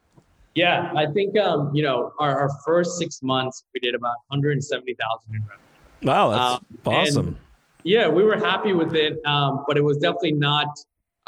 Yeah, 0.55 0.93
I 0.95 1.07
think 1.07 1.39
um, 1.39 1.75
you 1.75 1.83
know 1.83 2.13
our, 2.19 2.43
our 2.43 2.51
first 2.65 2.99
six 2.99 3.23
months 3.23 3.65
we 3.73 3.81
did 3.81 3.95
about 3.95 4.17
170,000 4.29 5.35
in 5.35 5.41
revenue. 5.43 5.59
Wow, 6.03 6.31
that's 6.31 6.87
um, 6.87 6.95
awesome. 6.95 7.39
Yeah, 7.85 8.09
we 8.09 8.23
were 8.23 8.37
happy 8.37 8.73
with 8.73 8.95
it, 8.95 9.25
um, 9.27 9.65
but 9.67 9.77
it 9.77 9.83
was 9.83 9.97
definitely 9.99 10.33
not. 10.33 10.69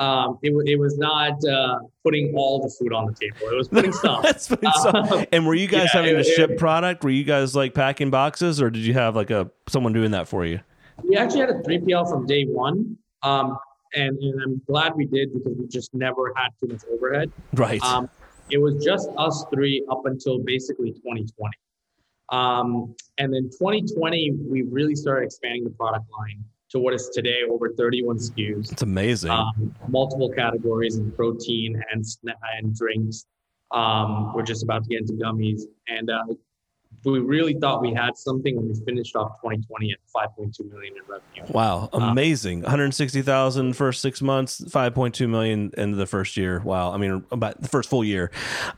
Um, 0.01 0.39
it, 0.43 0.53
it 0.67 0.77
was 0.77 0.99
not 0.99 1.43
uh, 1.45 1.79
putting 2.03 2.35
all 2.35 2.61
the 2.61 2.69
food 2.69 2.93
on 2.93 3.07
the 3.07 3.13
table. 3.15 3.49
It 3.53 3.57
was 3.57 3.69
putting 3.69 3.93
some. 4.05 4.23
That's 4.23 4.49
putting 4.49 4.71
some. 4.83 4.97
Um, 4.97 5.27
And 5.33 5.47
were 5.47 5.55
you 5.55 5.69
guys 5.69 5.89
yeah, 5.95 6.03
having 6.03 6.17
to 6.17 6.25
ship 6.25 6.51
it- 6.51 6.59
product? 6.59 7.05
Were 7.05 7.11
you 7.11 7.25
guys 7.25 7.55
like 7.55 7.75
packing 7.75 8.11
boxes, 8.11 8.61
or 8.61 8.71
did 8.71 8.83
you 8.83 8.95
have 8.95 9.15
like 9.17 9.31
a 9.31 9.51
someone 9.69 9.93
doing 9.93 10.11
that 10.11 10.29
for 10.29 10.45
you? 10.45 10.61
we 11.03 11.17
actually 11.17 11.41
had 11.41 11.51
a 11.51 11.61
3PL 11.63 12.09
from 12.09 12.27
day 12.27 12.45
one. 12.45 12.97
Um, 13.23 13.59
and, 13.95 14.17
and 14.19 14.41
I'm 14.43 14.63
glad 14.67 14.95
we 14.95 15.07
did 15.07 15.33
because 15.33 15.57
we 15.57 15.67
just 15.67 15.93
never 15.95 16.33
had 16.37 16.49
too 16.61 16.73
much 16.73 16.83
overhead. 16.93 17.31
Right. 17.53 17.83
Um, 17.83 18.09
it 18.51 18.59
was 18.59 18.83
just 18.85 19.09
us 19.17 19.45
three 19.53 19.85
up 19.91 20.07
until 20.07 20.39
basically 20.39 20.93
2020. 20.93 21.51
Um, 22.31 22.95
and 23.19 23.33
then 23.33 23.45
2020, 23.45 24.33
we 24.49 24.63
really 24.63 24.95
started 24.95 25.27
expanding 25.27 25.65
the 25.65 25.71
product 25.71 26.07
line 26.19 26.45
to 26.71 26.81
what 26.81 26.93
is 26.93 27.09
today 27.13 27.43
over 27.49 27.71
31 27.71 28.19
SKUs, 28.19 28.73
it's 28.73 28.83
amazing. 28.83 29.31
um, 29.31 29.73
multiple 29.89 30.29
categories 30.29 30.97
in 30.97 31.13
protein 31.13 31.81
and 31.93 32.05
and 32.59 32.77
drinks. 32.77 33.27
Um, 33.71 34.35
we're 34.35 34.43
just 34.43 34.65
about 34.65 34.83
to 34.83 34.89
get 34.89 35.01
into 35.01 35.13
gummies, 35.13 35.63
and 35.89 36.11
uh, 36.11 36.25
we 37.13 37.19
really 37.21 37.55
thought 37.55 37.83
we 37.83 37.93
had 37.93 38.17
something 38.17 38.57
when 38.57 38.69
we 38.69 38.75
finished 38.85 39.15
off 39.17 39.41
2020 39.43 39.93
at 39.93 39.99
5.2 40.39 40.71
million 40.71 40.95
in 40.97 41.03
revenue. 41.09 41.53
wow, 41.53 41.89
amazing. 41.93 42.63
160,000 42.63 43.75
first 43.75 44.01
six 44.01 44.23
months, 44.23 44.61
5.2 44.63 45.29
million 45.29 45.71
into 45.77 45.97
the 45.97 46.07
first 46.07 46.37
year. 46.37 46.61
Wow. 46.61 46.93
I 46.93 46.97
mean, 46.97 47.25
about 47.31 47.61
the 47.61 47.69
first 47.69 47.89
full 47.91 48.05
year. 48.05 48.31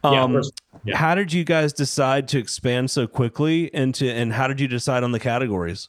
Yeah, 0.04 0.22
Um, 0.24 0.32
first- 0.32 0.60
yeah. 0.84 0.96
How 0.96 1.14
did 1.14 1.32
you 1.32 1.44
guys 1.44 1.72
decide 1.72 2.28
to 2.28 2.38
expand 2.38 2.90
so 2.90 3.06
quickly 3.06 3.64
into, 3.74 4.10
and 4.10 4.32
how 4.32 4.46
did 4.46 4.60
you 4.60 4.68
decide 4.68 5.02
on 5.02 5.12
the 5.12 5.18
categories? 5.20 5.88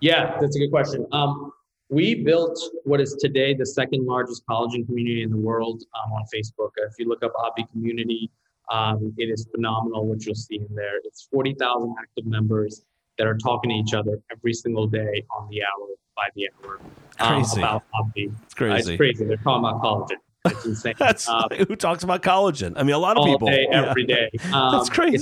Yeah, 0.00 0.36
that's 0.40 0.56
a 0.56 0.58
good 0.58 0.70
question. 0.70 1.06
Um, 1.12 1.52
we 1.88 2.14
built 2.24 2.58
what 2.84 3.00
is 3.00 3.14
today 3.20 3.54
the 3.54 3.66
second 3.66 4.06
largest 4.06 4.44
collagen 4.46 4.84
community 4.86 5.22
in 5.22 5.30
the 5.30 5.36
world 5.36 5.82
um, 6.04 6.12
on 6.12 6.22
Facebook. 6.34 6.70
If 6.78 6.94
you 6.98 7.08
look 7.08 7.22
up 7.22 7.32
Obvi 7.34 7.70
Community, 7.70 8.30
um, 8.72 9.12
it 9.18 9.24
is 9.26 9.46
phenomenal 9.54 10.06
what 10.06 10.24
you'll 10.24 10.34
see 10.34 10.56
in 10.56 10.74
there. 10.74 10.98
It's 11.04 11.28
40,000 11.32 11.94
active 12.00 12.26
members 12.26 12.82
that 13.18 13.26
are 13.26 13.36
talking 13.36 13.70
to 13.70 13.76
each 13.76 13.92
other 13.94 14.18
every 14.30 14.54
single 14.54 14.86
day 14.86 15.22
on 15.38 15.48
the 15.50 15.62
hour, 15.62 15.88
by 16.16 16.28
the 16.34 16.48
hour, 16.64 16.80
um, 17.20 17.34
Crazy. 17.42 17.60
about 17.60 17.82
Obvi. 17.94 18.32
It's 18.42 18.54
Uh, 18.54 18.56
crazy. 18.56 18.92
it's 18.92 18.96
crazy. 18.98 19.24
They're 19.26 19.36
talking 19.36 19.64
about 19.68 19.82
collagen. 19.82 20.16
It's 20.46 20.64
insane. 20.66 20.94
That's 20.98 21.28
Um, 21.28 21.48
who 21.68 21.76
talks 21.76 22.02
about 22.02 22.22
collagen. 22.22 22.72
I 22.76 22.82
mean, 22.82 22.94
a 22.94 22.98
lot 22.98 23.16
of 23.16 23.20
all 23.20 23.26
people. 23.26 23.48
day, 23.48 23.66
Yeah. 23.70 23.90
every 23.90 24.04
day. 24.06 24.30
Um, 24.52 24.72
That's 24.72 24.88
crazy. 24.88 25.14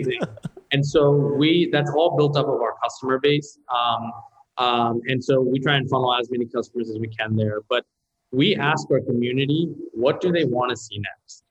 It's 0.00 0.06
amazing. 0.08 0.20
and 0.72 0.84
so 0.86 1.10
we 1.38 1.70
that's 1.72 1.90
all 1.96 2.16
built 2.16 2.36
up 2.36 2.46
of 2.46 2.60
our 2.60 2.74
customer 2.82 3.18
base. 3.18 3.58
Um, 3.74 4.12
um, 4.58 5.00
and 5.06 5.22
so 5.24 5.40
we 5.40 5.58
try 5.60 5.76
and 5.76 5.88
funnel 5.88 6.14
as 6.14 6.30
many 6.30 6.44
customers 6.46 6.90
as 6.90 6.98
we 6.98 7.08
can 7.08 7.34
there. 7.36 7.62
But 7.68 7.84
we 8.32 8.54
ask 8.56 8.90
our 8.90 9.00
community, 9.00 9.68
what 9.92 10.20
do 10.20 10.30
they 10.30 10.44
want 10.44 10.70
to 10.70 10.76
see 10.76 10.98
next? 10.98 11.44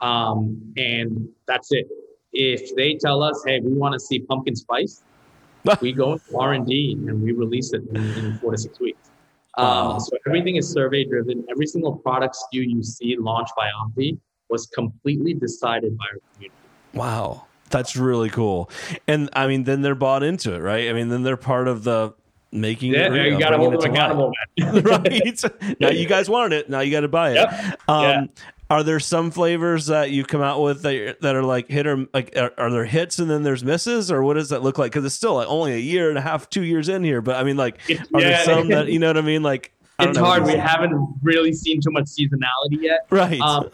Um, 0.00 0.72
and 0.76 1.28
that's 1.46 1.72
it. 1.72 1.88
If 2.32 2.74
they 2.76 2.94
tell 2.94 3.22
us, 3.22 3.42
hey, 3.46 3.60
we 3.60 3.72
want 3.72 3.92
to 3.94 4.00
see 4.00 4.20
pumpkin 4.20 4.56
spice, 4.56 5.02
we 5.80 5.92
go 5.92 6.12
into 6.14 6.38
R 6.38 6.52
and 6.52 6.66
D 6.66 6.92
and 6.92 7.22
we 7.22 7.32
release 7.32 7.72
it 7.72 7.82
in, 7.88 7.96
in 7.96 8.38
four 8.38 8.52
to 8.52 8.58
six 8.58 8.78
weeks. 8.80 9.10
Um, 9.58 10.00
so 10.00 10.16
everything 10.26 10.56
is 10.56 10.70
survey 10.70 11.04
driven. 11.04 11.44
Every 11.50 11.66
single 11.66 11.96
product 11.96 12.36
SKU 12.36 12.68
you 12.68 12.82
see 12.82 13.16
launched 13.18 13.52
by 13.56 13.68
Obvi 13.82 14.18
was 14.48 14.66
completely 14.66 15.34
decided 15.34 15.98
by 15.98 16.04
our 16.12 16.18
community. 16.34 16.56
Wow. 16.94 17.46
That's 17.70 17.96
really 17.96 18.30
cool. 18.30 18.70
And 19.06 19.30
I 19.32 19.46
mean, 19.46 19.64
then 19.64 19.82
they're 19.82 19.94
bought 19.94 20.22
into 20.22 20.54
it, 20.54 20.58
right? 20.58 20.88
I 20.88 20.92
mean, 20.92 21.08
then 21.08 21.22
they're 21.22 21.36
part 21.36 21.68
of 21.68 21.84
the 21.84 22.14
making 22.52 22.92
Yeah, 22.92 23.06
it 23.06 23.10
real, 23.10 23.32
you 23.32 23.38
got 23.38 23.50
to 23.50 23.58
hold 23.58 23.74
it 23.74 23.80
them 23.80 23.92
accountable, 23.92 24.32
right? 24.60 25.76
now 25.80 25.90
you 25.90 26.06
guys 26.06 26.28
wanted 26.28 26.58
it. 26.58 26.70
Now 26.70 26.80
you 26.80 26.90
got 26.90 27.00
to 27.00 27.08
buy 27.08 27.30
it. 27.30 27.34
Yep. 27.34 27.80
Um, 27.88 28.02
Yeah. 28.02 28.24
Are 28.70 28.84
there 28.84 29.00
some 29.00 29.32
flavors 29.32 29.86
that 29.86 30.12
you 30.12 30.24
come 30.24 30.40
out 30.40 30.62
with 30.62 30.82
that, 30.82 31.20
that 31.22 31.34
are 31.34 31.42
like 31.42 31.68
hit 31.68 31.88
or 31.88 32.06
like 32.14 32.36
are, 32.36 32.52
are 32.56 32.70
there 32.70 32.84
hits 32.84 33.18
and 33.18 33.28
then 33.28 33.42
there's 33.42 33.64
misses 33.64 34.12
or 34.12 34.22
what 34.22 34.34
does 34.34 34.50
that 34.50 34.62
look 34.62 34.78
like? 34.78 34.92
Because 34.92 35.04
it's 35.04 35.16
still 35.16 35.34
like 35.34 35.48
only 35.48 35.72
a 35.74 35.78
year 35.78 36.08
and 36.08 36.16
a 36.16 36.20
half, 36.20 36.48
two 36.48 36.62
years 36.62 36.88
in 36.88 37.02
here. 37.02 37.20
But 37.20 37.34
I 37.34 37.42
mean, 37.42 37.56
like, 37.56 37.80
are 38.14 38.20
there 38.20 38.44
some 38.44 38.68
that 38.68 38.86
you 38.86 38.98
know 39.00 39.08
what 39.08 39.18
I 39.18 39.22
mean? 39.22 39.42
Like, 39.42 39.72
I 39.98 40.08
it's 40.08 40.18
hard. 40.18 40.44
We 40.44 40.52
haven't 40.52 40.96
really 41.20 41.52
seen 41.52 41.80
too 41.80 41.90
much 41.90 42.04
seasonality 42.04 42.80
yet. 42.80 43.06
right. 43.10 43.40
Um, 43.40 43.68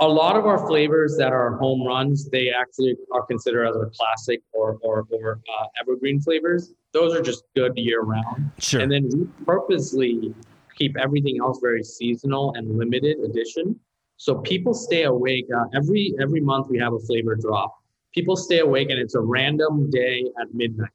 a 0.00 0.08
lot 0.08 0.36
of 0.36 0.46
our 0.46 0.66
flavors 0.66 1.16
that 1.18 1.32
are 1.32 1.56
home 1.56 1.86
runs, 1.86 2.28
they 2.30 2.50
actually 2.50 2.96
are 3.12 3.24
considered 3.26 3.66
as 3.66 3.76
our 3.76 3.90
classic 3.94 4.40
or 4.52 4.78
or, 4.82 5.06
or 5.10 5.40
uh, 5.60 5.66
evergreen 5.80 6.20
flavors. 6.20 6.72
Those 6.92 7.14
are 7.14 7.22
just 7.22 7.44
good 7.54 7.76
year 7.76 8.00
round. 8.00 8.50
sure. 8.58 8.80
And 8.80 8.90
then 8.90 9.08
we 9.12 9.26
purposely 9.44 10.34
keep 10.76 10.96
everything 10.96 11.38
else 11.40 11.58
very 11.60 11.82
seasonal 11.82 12.52
and 12.56 12.76
limited 12.76 13.18
edition. 13.24 13.78
So 14.18 14.36
people 14.38 14.74
stay 14.74 15.04
awake. 15.04 15.46
Uh, 15.54 15.64
every 15.74 16.14
every 16.20 16.40
month 16.40 16.68
we 16.70 16.78
have 16.78 16.92
a 16.92 16.98
flavor 17.00 17.34
drop. 17.34 17.74
People 18.14 18.36
stay 18.36 18.60
awake 18.60 18.90
and 18.90 18.98
it's 18.98 19.14
a 19.14 19.20
random 19.20 19.90
day 19.90 20.24
at 20.40 20.54
midnight. 20.54 20.90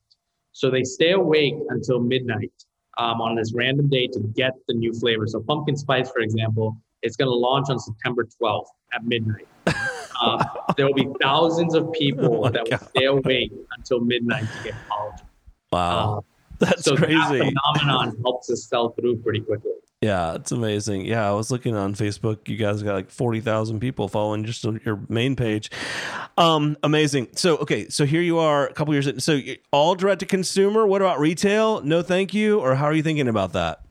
So 0.53 0.69
they 0.69 0.83
stay 0.83 1.11
awake 1.11 1.55
until 1.69 2.00
midnight 2.00 2.51
um, 2.97 3.21
on 3.21 3.35
this 3.35 3.53
random 3.53 3.89
day 3.89 4.07
to 4.07 4.19
get 4.35 4.53
the 4.67 4.73
new 4.73 4.91
flavor. 4.93 5.27
So 5.27 5.39
pumpkin 5.41 5.77
spice, 5.77 6.09
for 6.11 6.19
example, 6.19 6.77
it's 7.03 7.15
going 7.15 7.29
to 7.29 7.35
launch 7.35 7.69
on 7.69 7.79
September 7.79 8.27
12th 8.41 8.65
at 8.93 9.05
midnight. 9.05 9.47
Um, 10.21 10.39
there 10.77 10.85
will 10.85 10.93
be 10.93 11.07
thousands 11.21 11.73
of 11.75 11.91
people 11.93 12.45
Oh 12.45 12.50
that 12.50 12.63
will 12.63 12.71
God. 12.71 12.89
stay 12.89 13.05
awake 13.05 13.51
until 13.77 14.01
midnight 14.01 14.51
to 14.51 14.59
get 14.63 14.73
collagen. 14.89 15.27
wow. 15.71 16.15
Um, 16.17 16.21
That's 16.61 16.83
so 16.83 16.95
crazy. 16.95 17.13
that 17.39 17.53
phenomenon 17.79 18.17
helps 18.23 18.49
us 18.49 18.65
sell 18.65 18.89
through 18.89 19.17
pretty 19.17 19.41
quickly. 19.41 19.71
Yeah, 20.01 20.33
it's 20.33 20.51
amazing. 20.51 21.05
Yeah, 21.05 21.29
I 21.29 21.33
was 21.33 21.51
looking 21.51 21.75
on 21.75 21.93
Facebook. 21.93 22.47
You 22.47 22.57
guys 22.57 22.81
got 22.81 22.93
like 22.93 23.11
forty 23.11 23.39
thousand 23.39 23.81
people 23.81 24.07
following 24.07 24.43
just 24.45 24.65
on 24.65 24.81
your 24.83 24.99
main 25.09 25.35
page. 25.35 25.69
Um, 26.37 26.75
amazing. 26.81 27.27
So 27.35 27.57
okay, 27.57 27.87
so 27.89 28.05
here 28.05 28.21
you 28.21 28.39
are, 28.39 28.67
a 28.67 28.73
couple 28.73 28.95
years. 28.95 29.05
In, 29.05 29.19
so 29.19 29.39
all 29.71 29.93
direct 29.93 30.21
to 30.21 30.25
consumer. 30.25 30.87
What 30.87 31.01
about 31.03 31.19
retail? 31.19 31.81
No, 31.81 32.01
thank 32.01 32.33
you. 32.33 32.59
Or 32.59 32.73
how 32.73 32.85
are 32.85 32.93
you 32.93 33.03
thinking 33.03 33.27
about 33.27 33.53
that? 33.53 33.81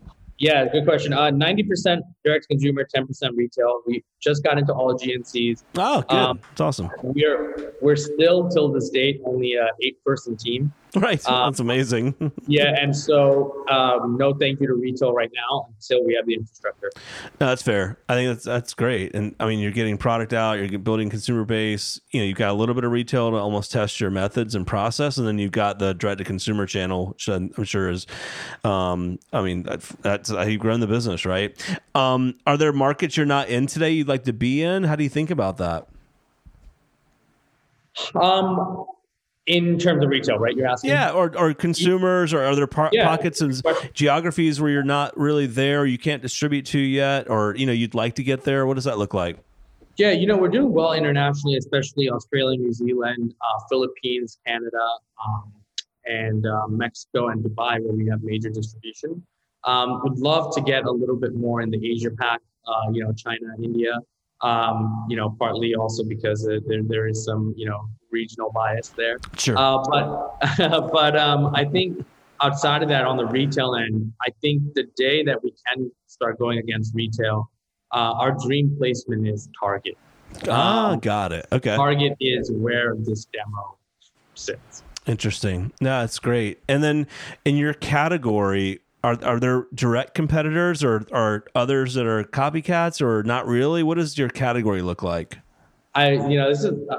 Yeah, 0.40 0.66
good 0.72 0.86
question. 0.86 1.12
Uh, 1.12 1.30
90% 1.30 2.00
direct 2.24 2.48
consumer, 2.48 2.88
10% 2.96 3.06
retail. 3.36 3.82
We 3.86 4.02
just 4.20 4.42
got 4.42 4.56
into 4.58 4.72
all 4.72 4.94
GNCs. 4.98 5.62
Oh, 5.76 6.00
good. 6.00 6.16
Um, 6.16 6.40
It's 6.52 6.60
awesome. 6.62 6.88
We're 7.02 7.74
we're 7.82 7.94
still 7.96 8.48
till 8.48 8.72
this 8.72 8.88
date 8.88 9.20
only 9.26 9.54
a 9.54 9.68
eight 9.82 10.02
person 10.02 10.36
team. 10.36 10.72
Right. 10.96 11.24
um, 11.28 11.50
That's 11.50 11.60
amazing. 11.60 12.14
Yeah, 12.46 12.74
and 12.80 12.96
so 12.96 13.64
um, 13.68 14.16
no 14.16 14.34
thank 14.34 14.60
you 14.60 14.66
to 14.66 14.74
retail 14.74 15.12
right 15.12 15.30
now 15.32 15.68
until 15.68 16.04
we 16.04 16.14
have 16.14 16.26
the 16.26 16.34
infrastructure. 16.34 16.90
No, 17.40 17.46
that's 17.46 17.62
fair. 17.62 17.96
I 18.08 18.14
think 18.14 18.28
that's 18.30 18.44
that's 18.44 18.74
great. 18.74 19.14
And 19.14 19.36
I 19.38 19.46
mean, 19.46 19.60
you're 19.60 19.70
getting 19.70 19.96
product 19.98 20.32
out, 20.32 20.54
you're 20.54 20.78
building 20.80 21.08
consumer 21.08 21.44
base. 21.44 22.00
You 22.10 22.20
know, 22.20 22.26
you've 22.26 22.38
got 22.38 22.50
a 22.50 22.54
little 22.54 22.74
bit 22.74 22.82
of 22.82 22.90
retail 22.90 23.30
to 23.30 23.36
almost 23.36 23.70
test 23.70 24.00
your 24.00 24.10
methods 24.10 24.54
and 24.56 24.66
process, 24.66 25.16
and 25.16 25.26
then 25.26 25.38
you've 25.38 25.52
got 25.52 25.78
the 25.78 25.94
direct 25.94 26.18
to 26.18 26.24
consumer 26.24 26.66
channel, 26.66 27.08
which 27.08 27.28
I'm 27.28 27.52
sure 27.64 27.88
is, 27.88 28.06
um, 28.64 29.18
I 29.32 29.42
mean, 29.42 29.62
that's, 29.62 29.88
that's 30.00 30.30
how 30.30 30.42
you've 30.42 30.60
grown 30.60 30.80
the 30.80 30.86
business, 30.86 31.24
right? 31.24 31.56
Um, 31.94 32.34
are 32.46 32.56
there 32.56 32.72
markets 32.72 33.16
you're 33.16 33.26
not 33.26 33.48
in 33.48 33.66
today 33.66 33.90
you'd 33.90 34.08
like 34.08 34.24
to 34.24 34.32
be 34.32 34.62
in? 34.62 34.84
How 34.84 34.96
do 34.96 35.04
you 35.04 35.10
think 35.10 35.30
about 35.30 35.58
that? 35.58 35.86
Um, 38.14 38.86
in 39.46 39.78
terms 39.78 40.04
of 40.04 40.10
retail, 40.10 40.38
right? 40.38 40.54
You're 40.54 40.66
asking. 40.66 40.90
Yeah, 40.90 41.10
or 41.10 41.36
or 41.36 41.54
consumers, 41.54 42.32
or 42.32 42.42
are 42.44 42.54
there 42.54 42.68
Yeah, 42.92 43.06
pockets 43.06 43.40
and 43.40 43.60
geographies 43.92 44.60
where 44.60 44.70
you're 44.70 44.82
not 44.82 45.16
really 45.16 45.46
there, 45.46 45.86
you 45.86 45.98
can't 45.98 46.22
distribute 46.22 46.66
to 46.66 46.78
yet, 46.78 47.28
or 47.28 47.54
you 47.56 47.66
know, 47.66 47.72
you'd 47.72 47.94
like 47.94 48.14
to 48.16 48.22
get 48.22 48.44
there? 48.44 48.66
What 48.66 48.74
does 48.74 48.84
that 48.84 48.98
look 48.98 49.14
like? 49.14 49.38
Yeah, 49.96 50.12
you 50.12 50.26
know, 50.26 50.36
we're 50.36 50.48
doing 50.48 50.72
well 50.72 50.92
internationally, 50.92 51.56
especially 51.56 52.08
Australia, 52.08 52.58
New 52.58 52.72
Zealand, 52.72 53.34
uh, 53.40 53.60
Philippines, 53.68 54.38
Canada, 54.46 54.78
um, 55.22 55.52
and 56.06 56.46
uh, 56.46 56.68
Mexico 56.68 57.28
and 57.28 57.44
Dubai, 57.44 57.84
where 57.84 57.92
we 57.92 58.06
have 58.08 58.22
major 58.22 58.50
distribution. 58.50 59.22
Um, 59.64 60.00
would 60.02 60.18
love 60.18 60.54
to 60.54 60.62
get 60.62 60.84
a 60.84 60.90
little 60.90 61.16
bit 61.16 61.34
more 61.34 61.60
in 61.60 61.70
the 61.70 61.90
Asia 61.90 62.10
Pac, 62.18 62.40
uh, 62.66 62.90
you 62.92 63.04
know, 63.04 63.12
China, 63.12 63.46
India, 63.62 63.98
um, 64.40 65.06
you 65.10 65.16
know, 65.16 65.36
partly 65.38 65.74
also 65.74 66.02
because 66.02 66.48
uh, 66.48 66.60
there, 66.66 66.82
there 66.82 67.06
is 67.06 67.24
some, 67.24 67.52
you 67.56 67.66
know, 67.68 67.88
regional 68.10 68.50
bias 68.52 68.88
there. 68.90 69.18
Sure. 69.36 69.56
Uh, 69.58 69.78
but 69.88 70.90
but 70.92 71.18
um, 71.18 71.52
I 71.54 71.64
think 71.64 72.04
outside 72.42 72.82
of 72.82 72.88
that, 72.88 73.04
on 73.04 73.16
the 73.16 73.26
retail 73.26 73.74
end, 73.74 74.12
I 74.26 74.30
think 74.40 74.62
the 74.74 74.84
day 74.96 75.22
that 75.24 75.42
we 75.42 75.52
can 75.66 75.90
start 76.06 76.38
going 76.38 76.58
against 76.58 76.94
retail, 76.94 77.50
uh, 77.92 78.14
our 78.16 78.36
dream 78.46 78.74
placement 78.78 79.28
is 79.28 79.48
Target. 79.58 79.96
ah, 80.48 80.90
um, 80.90 81.00
got 81.00 81.32
it. 81.32 81.46
Okay. 81.52 81.76
Target 81.76 82.16
is 82.20 82.50
where 82.52 82.94
this 82.96 83.26
demo 83.26 83.76
sits. 84.34 84.82
Interesting. 85.06 85.72
No, 85.80 86.00
that's 86.00 86.18
great. 86.18 86.60
And 86.68 86.82
then 86.82 87.06
in 87.44 87.56
your 87.56 87.74
category, 87.74 88.80
are 89.02 89.18
are 89.24 89.40
there 89.40 89.66
direct 89.74 90.14
competitors 90.14 90.84
or 90.84 91.06
are 91.10 91.44
others 91.54 91.94
that 91.94 92.06
are 92.06 92.22
copycats 92.22 93.00
or 93.00 93.22
not 93.22 93.46
really? 93.46 93.82
What 93.82 93.96
does 93.96 94.18
your 94.18 94.28
category 94.28 94.82
look 94.82 95.02
like? 95.02 95.38
I, 95.94 96.12
you 96.12 96.38
know, 96.38 96.48
this 96.48 96.64
is 96.64 96.88
uh, 96.88 96.98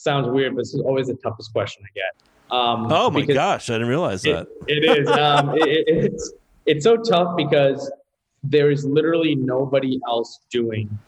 sounds 0.00 0.28
weird, 0.28 0.54
but 0.54 0.62
this 0.62 0.74
is 0.74 0.80
always 0.80 1.08
the 1.08 1.14
toughest 1.14 1.52
question 1.52 1.84
I 1.84 1.90
get. 1.94 2.56
Um, 2.56 2.90
oh 2.90 3.10
my 3.10 3.22
gosh, 3.22 3.70
I 3.70 3.74
didn't 3.74 3.88
realize 3.88 4.24
it- 4.24 4.32
that. 4.34 4.48
it 4.66 4.84
is. 4.84 5.08
Um, 5.10 5.50
it, 5.56 5.68
it- 5.68 6.04
it's 6.12 6.32
it's 6.66 6.84
so 6.84 6.96
tough 6.96 7.36
because 7.36 7.90
there 8.42 8.70
is 8.70 8.84
literally 8.84 9.34
nobody 9.34 9.98
else 10.06 10.40
doing 10.50 10.98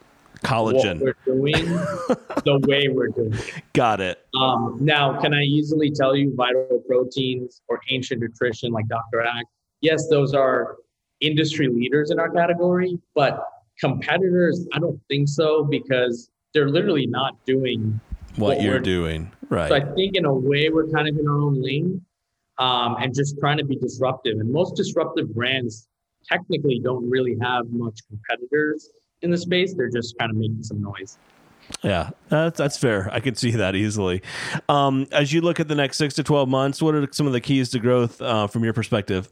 Collagen. 0.43 0.99
we're 0.99 1.15
doing 1.25 1.53
the 2.45 2.59
way 2.67 2.87
we're 2.89 3.07
doing 3.07 3.33
it. 3.33 3.63
Got 3.73 4.01
it. 4.01 4.25
Um, 4.39 4.77
now, 4.81 5.19
can 5.21 5.33
I 5.33 5.41
easily 5.41 5.89
tell 5.89 6.15
you 6.15 6.33
vital 6.35 6.83
proteins 6.87 7.61
or 7.69 7.79
ancient 7.89 8.21
nutrition 8.21 8.71
like 8.71 8.87
Dr. 8.87 9.21
Axe? 9.21 9.49
Yes, 9.81 10.07
those 10.09 10.33
are 10.33 10.77
industry 11.21 11.67
leaders 11.67 12.11
in 12.11 12.19
our 12.19 12.29
category, 12.29 12.99
but 13.15 13.45
competitors, 13.79 14.67
I 14.73 14.79
don't 14.79 14.99
think 15.07 15.27
so 15.29 15.63
because 15.63 16.29
they're 16.53 16.69
literally 16.69 17.07
not 17.07 17.33
doing 17.45 17.99
What, 18.35 18.57
What 18.57 18.61
you're 18.61 18.79
doing. 18.79 19.31
Right. 19.49 19.69
so 19.69 19.75
I 19.75 19.93
think 19.93 20.15
in 20.15 20.25
a 20.25 20.33
way 20.33 20.69
we're 20.69 20.87
kind 20.87 21.07
of 21.07 21.17
in 21.17 21.27
our 21.27 21.39
own 21.39 21.61
lane 21.61 22.01
um, 22.57 22.95
and 22.99 23.13
just 23.13 23.37
trying 23.39 23.57
to 23.57 23.65
be 23.65 23.75
disruptive. 23.75 24.39
And 24.39 24.51
most 24.51 24.75
disruptive 24.75 25.33
brands 25.33 25.87
technically 26.31 26.79
don't 26.79 27.07
really 27.09 27.37
have 27.41 27.69
much 27.69 27.99
competitors 28.07 28.89
in 29.21 29.31
the 29.31 29.37
space. 29.37 29.73
They're 29.75 29.89
just 29.89 30.17
kind 30.17 30.31
of 30.31 30.37
making 30.37 30.63
some 30.63 30.81
noise. 30.81 31.17
Yeah, 31.81 32.09
that's, 32.29 32.57
that's 32.57 32.77
fair. 32.77 33.09
I 33.11 33.19
could 33.19 33.37
see 33.37 33.51
that 33.51 33.75
easily. 33.75 34.21
Um, 34.67 35.07
as 35.11 35.31
you 35.31 35.41
look 35.41 35.59
at 35.59 35.67
the 35.67 35.75
next 35.75 35.97
six 35.97 36.13
to 36.15 36.23
12 36.23 36.49
months, 36.49 36.81
what 36.81 36.95
are 36.95 37.07
some 37.11 37.27
of 37.27 37.33
the 37.33 37.41
keys 37.41 37.69
to 37.69 37.79
growth 37.79 38.21
uh, 38.21 38.47
from 38.47 38.63
your 38.63 38.73
perspective? 38.73 39.29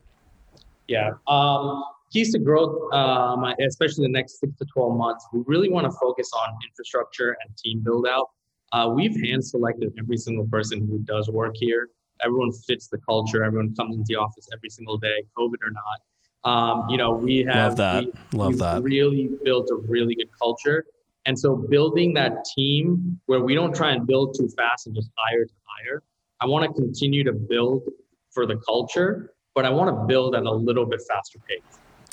Yeah. 0.88 1.12
Um, 1.27 1.84
keys 2.12 2.31
to 2.34 2.39
growth, 2.39 2.93
um, 2.93 3.46
especially 3.67 4.05
the 4.05 4.12
next 4.12 4.39
six 4.39 4.53
to 4.58 4.65
12 4.74 4.98
months, 4.98 5.25
we 5.34 5.43
really 5.46 5.70
want 5.70 5.86
to 5.86 5.91
focus 6.00 6.29
on 6.34 6.53
infrastructure 6.70 7.38
and 7.43 7.58
team 7.58 7.79
build 7.79 8.08
out. 8.08 8.29
Uh, 8.71 8.89
we've 8.93 9.19
hand 9.21 9.43
selected 9.45 9.93
every 9.99 10.17
single 10.17 10.47
person 10.47 10.87
who 10.87 10.99
does 10.99 11.29
work 11.29 11.53
here. 11.55 11.89
Everyone 12.23 12.51
fits 12.51 12.87
the 12.87 12.97
culture. 12.99 13.43
Everyone 13.43 13.75
comes 13.75 13.95
into 13.95 14.05
the 14.07 14.15
office 14.15 14.47
every 14.53 14.69
single 14.69 14.97
day, 14.97 15.23
COVID 15.37 15.55
or 15.63 15.71
not. 15.71 15.99
Um, 16.43 16.89
you 16.89 16.97
know, 16.97 17.11
we 17.11 17.39
have 17.43 17.77
Love 17.77 17.77
that. 17.77 18.05
we- 18.05 18.37
Love 18.37 18.57
that. 18.59 18.83
really 18.83 19.29
built 19.43 19.69
a 19.71 19.75
really 19.75 20.15
good 20.15 20.29
culture. 20.41 20.85
And 21.25 21.37
so 21.37 21.55
building 21.55 22.13
that 22.15 22.45
team 22.55 23.19
where 23.27 23.41
we 23.41 23.53
don't 23.53 23.75
try 23.75 23.91
and 23.91 24.07
build 24.07 24.35
too 24.37 24.47
fast 24.57 24.87
and 24.87 24.95
just 24.95 25.11
hire 25.17 25.45
to 25.45 25.53
hire. 25.65 26.03
I 26.39 26.47
want 26.47 26.65
to 26.65 26.81
continue 26.81 27.23
to 27.23 27.33
build 27.33 27.83
for 28.31 28.47
the 28.47 28.55
culture, 28.57 29.33
but 29.53 29.65
I 29.65 29.69
want 29.69 29.89
to 29.95 30.05
build 30.07 30.33
at 30.35 30.43
a 30.43 30.51
little 30.51 30.85
bit 30.85 31.01
faster 31.07 31.37
pace. 31.47 31.61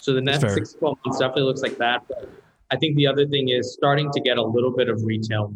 So 0.02 0.12
the 0.12 0.20
next 0.20 0.40
fair. 0.40 0.50
six 0.54 0.74
12 0.74 0.98
months 1.06 1.20
definitely 1.20 1.44
looks 1.44 1.62
like 1.62 1.78
that. 1.78 2.02
But 2.08 2.28
I 2.70 2.76
think 2.76 2.96
the 2.96 3.06
other 3.06 3.26
thing 3.26 3.48
is 3.48 3.72
starting 3.72 4.10
to 4.12 4.20
get 4.20 4.36
a 4.36 4.42
little 4.42 4.70
bit 4.70 4.88
of 4.90 5.02
retail 5.04 5.54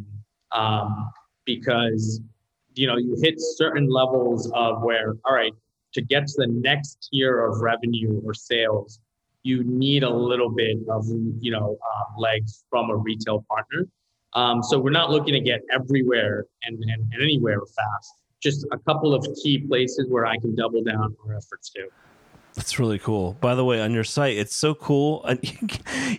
um, 0.55 1.11
because 1.45 2.21
you 2.75 2.87
know 2.87 2.97
you 2.97 3.17
hit 3.21 3.35
certain 3.39 3.89
levels 3.89 4.51
of 4.55 4.83
where 4.83 5.15
all 5.25 5.35
right 5.35 5.53
to 5.93 6.03
get 6.03 6.27
to 6.27 6.35
the 6.39 6.47
next 6.47 7.11
tier 7.11 7.45
of 7.45 7.61
revenue 7.61 8.21
or 8.25 8.33
sales 8.33 9.01
you 9.43 9.65
need 9.65 10.03
a 10.03 10.11
little 10.11 10.51
bit 10.51 10.79
of 10.89 11.07
you 11.41 11.51
know 11.51 11.71
um, 11.71 12.15
legs 12.19 12.65
from 12.71 12.91
a 12.91 12.97
retail 12.97 13.45
partner. 13.49 13.87
Um, 14.35 14.63
so 14.63 14.79
we're 14.79 14.91
not 14.91 15.11
looking 15.11 15.35
to 15.35 15.41
get 15.41 15.61
everywhere 15.71 16.47
and, 16.65 16.79
and, 16.83 17.13
and 17.13 17.23
anywhere 17.23 17.59
fast. 17.61 18.15
Just 18.43 18.67
a 18.73 18.79
couple 18.79 19.15
of 19.15 19.27
key 19.43 19.59
places 19.59 20.07
where 20.09 20.27
i 20.27 20.37
can 20.39 20.55
double 20.55 20.83
down 20.83 21.15
our 21.27 21.35
efforts 21.35 21.71
to 21.71 21.89
That's 22.55 22.79
really 22.79 22.99
cool. 22.99 23.33
By 23.41 23.55
the 23.55 23.65
way, 23.65 23.81
on 23.81 23.93
your 23.93 24.05
site, 24.05 24.37
it's 24.37 24.55
so 24.57 24.75
cool. 24.75 25.25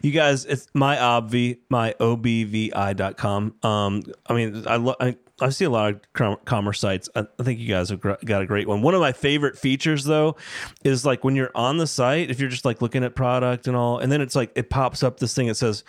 You 0.02 0.12
guys, 0.12 0.44
it's 0.46 0.68
my 0.74 0.96
obvi, 0.98 1.60
my 1.70 1.94
obvi.com. 2.00 3.56
Um, 3.64 4.04
I 4.28 4.34
mean, 4.34 4.64
I, 4.68 4.76
lo- 4.78 4.96
I 5.44 5.48
I 5.48 5.50
see 5.50 5.66
a 5.66 5.70
lot 5.70 5.94
of 5.94 6.46
commerce 6.46 6.80
sites. 6.80 7.10
I, 7.16 7.26
think 7.44 7.60
you 7.60 7.68
guys 7.68 7.90
have 7.90 8.00
got 8.00 8.42
a 8.42 8.46
great 8.46 8.68
one. 8.68 8.82
One 8.82 8.96
of 8.96 9.02
my 9.02 9.12
favorite 9.12 9.58
features, 9.58 10.06
though, 10.06 10.38
is 10.84 11.06
like 11.06 11.24
when 11.24 11.36
you're 11.36 11.52
on 11.54 11.78
the 11.78 11.86
site, 11.86 12.32
if 12.32 12.40
you're 12.40 12.50
just 12.50 12.66
like 12.66 12.82
looking 12.82 13.04
at 13.04 13.14
product 13.14 13.68
and 13.68 13.76
all, 13.76 14.00
and 14.00 14.12
then 14.12 14.22
it's 14.22 14.36
like 14.36 14.52
it 14.56 14.70
pops 14.70 15.04
up 15.04 15.20
this 15.20 15.36
thing 15.36 15.48
that 15.48 15.56
says, 15.56 15.84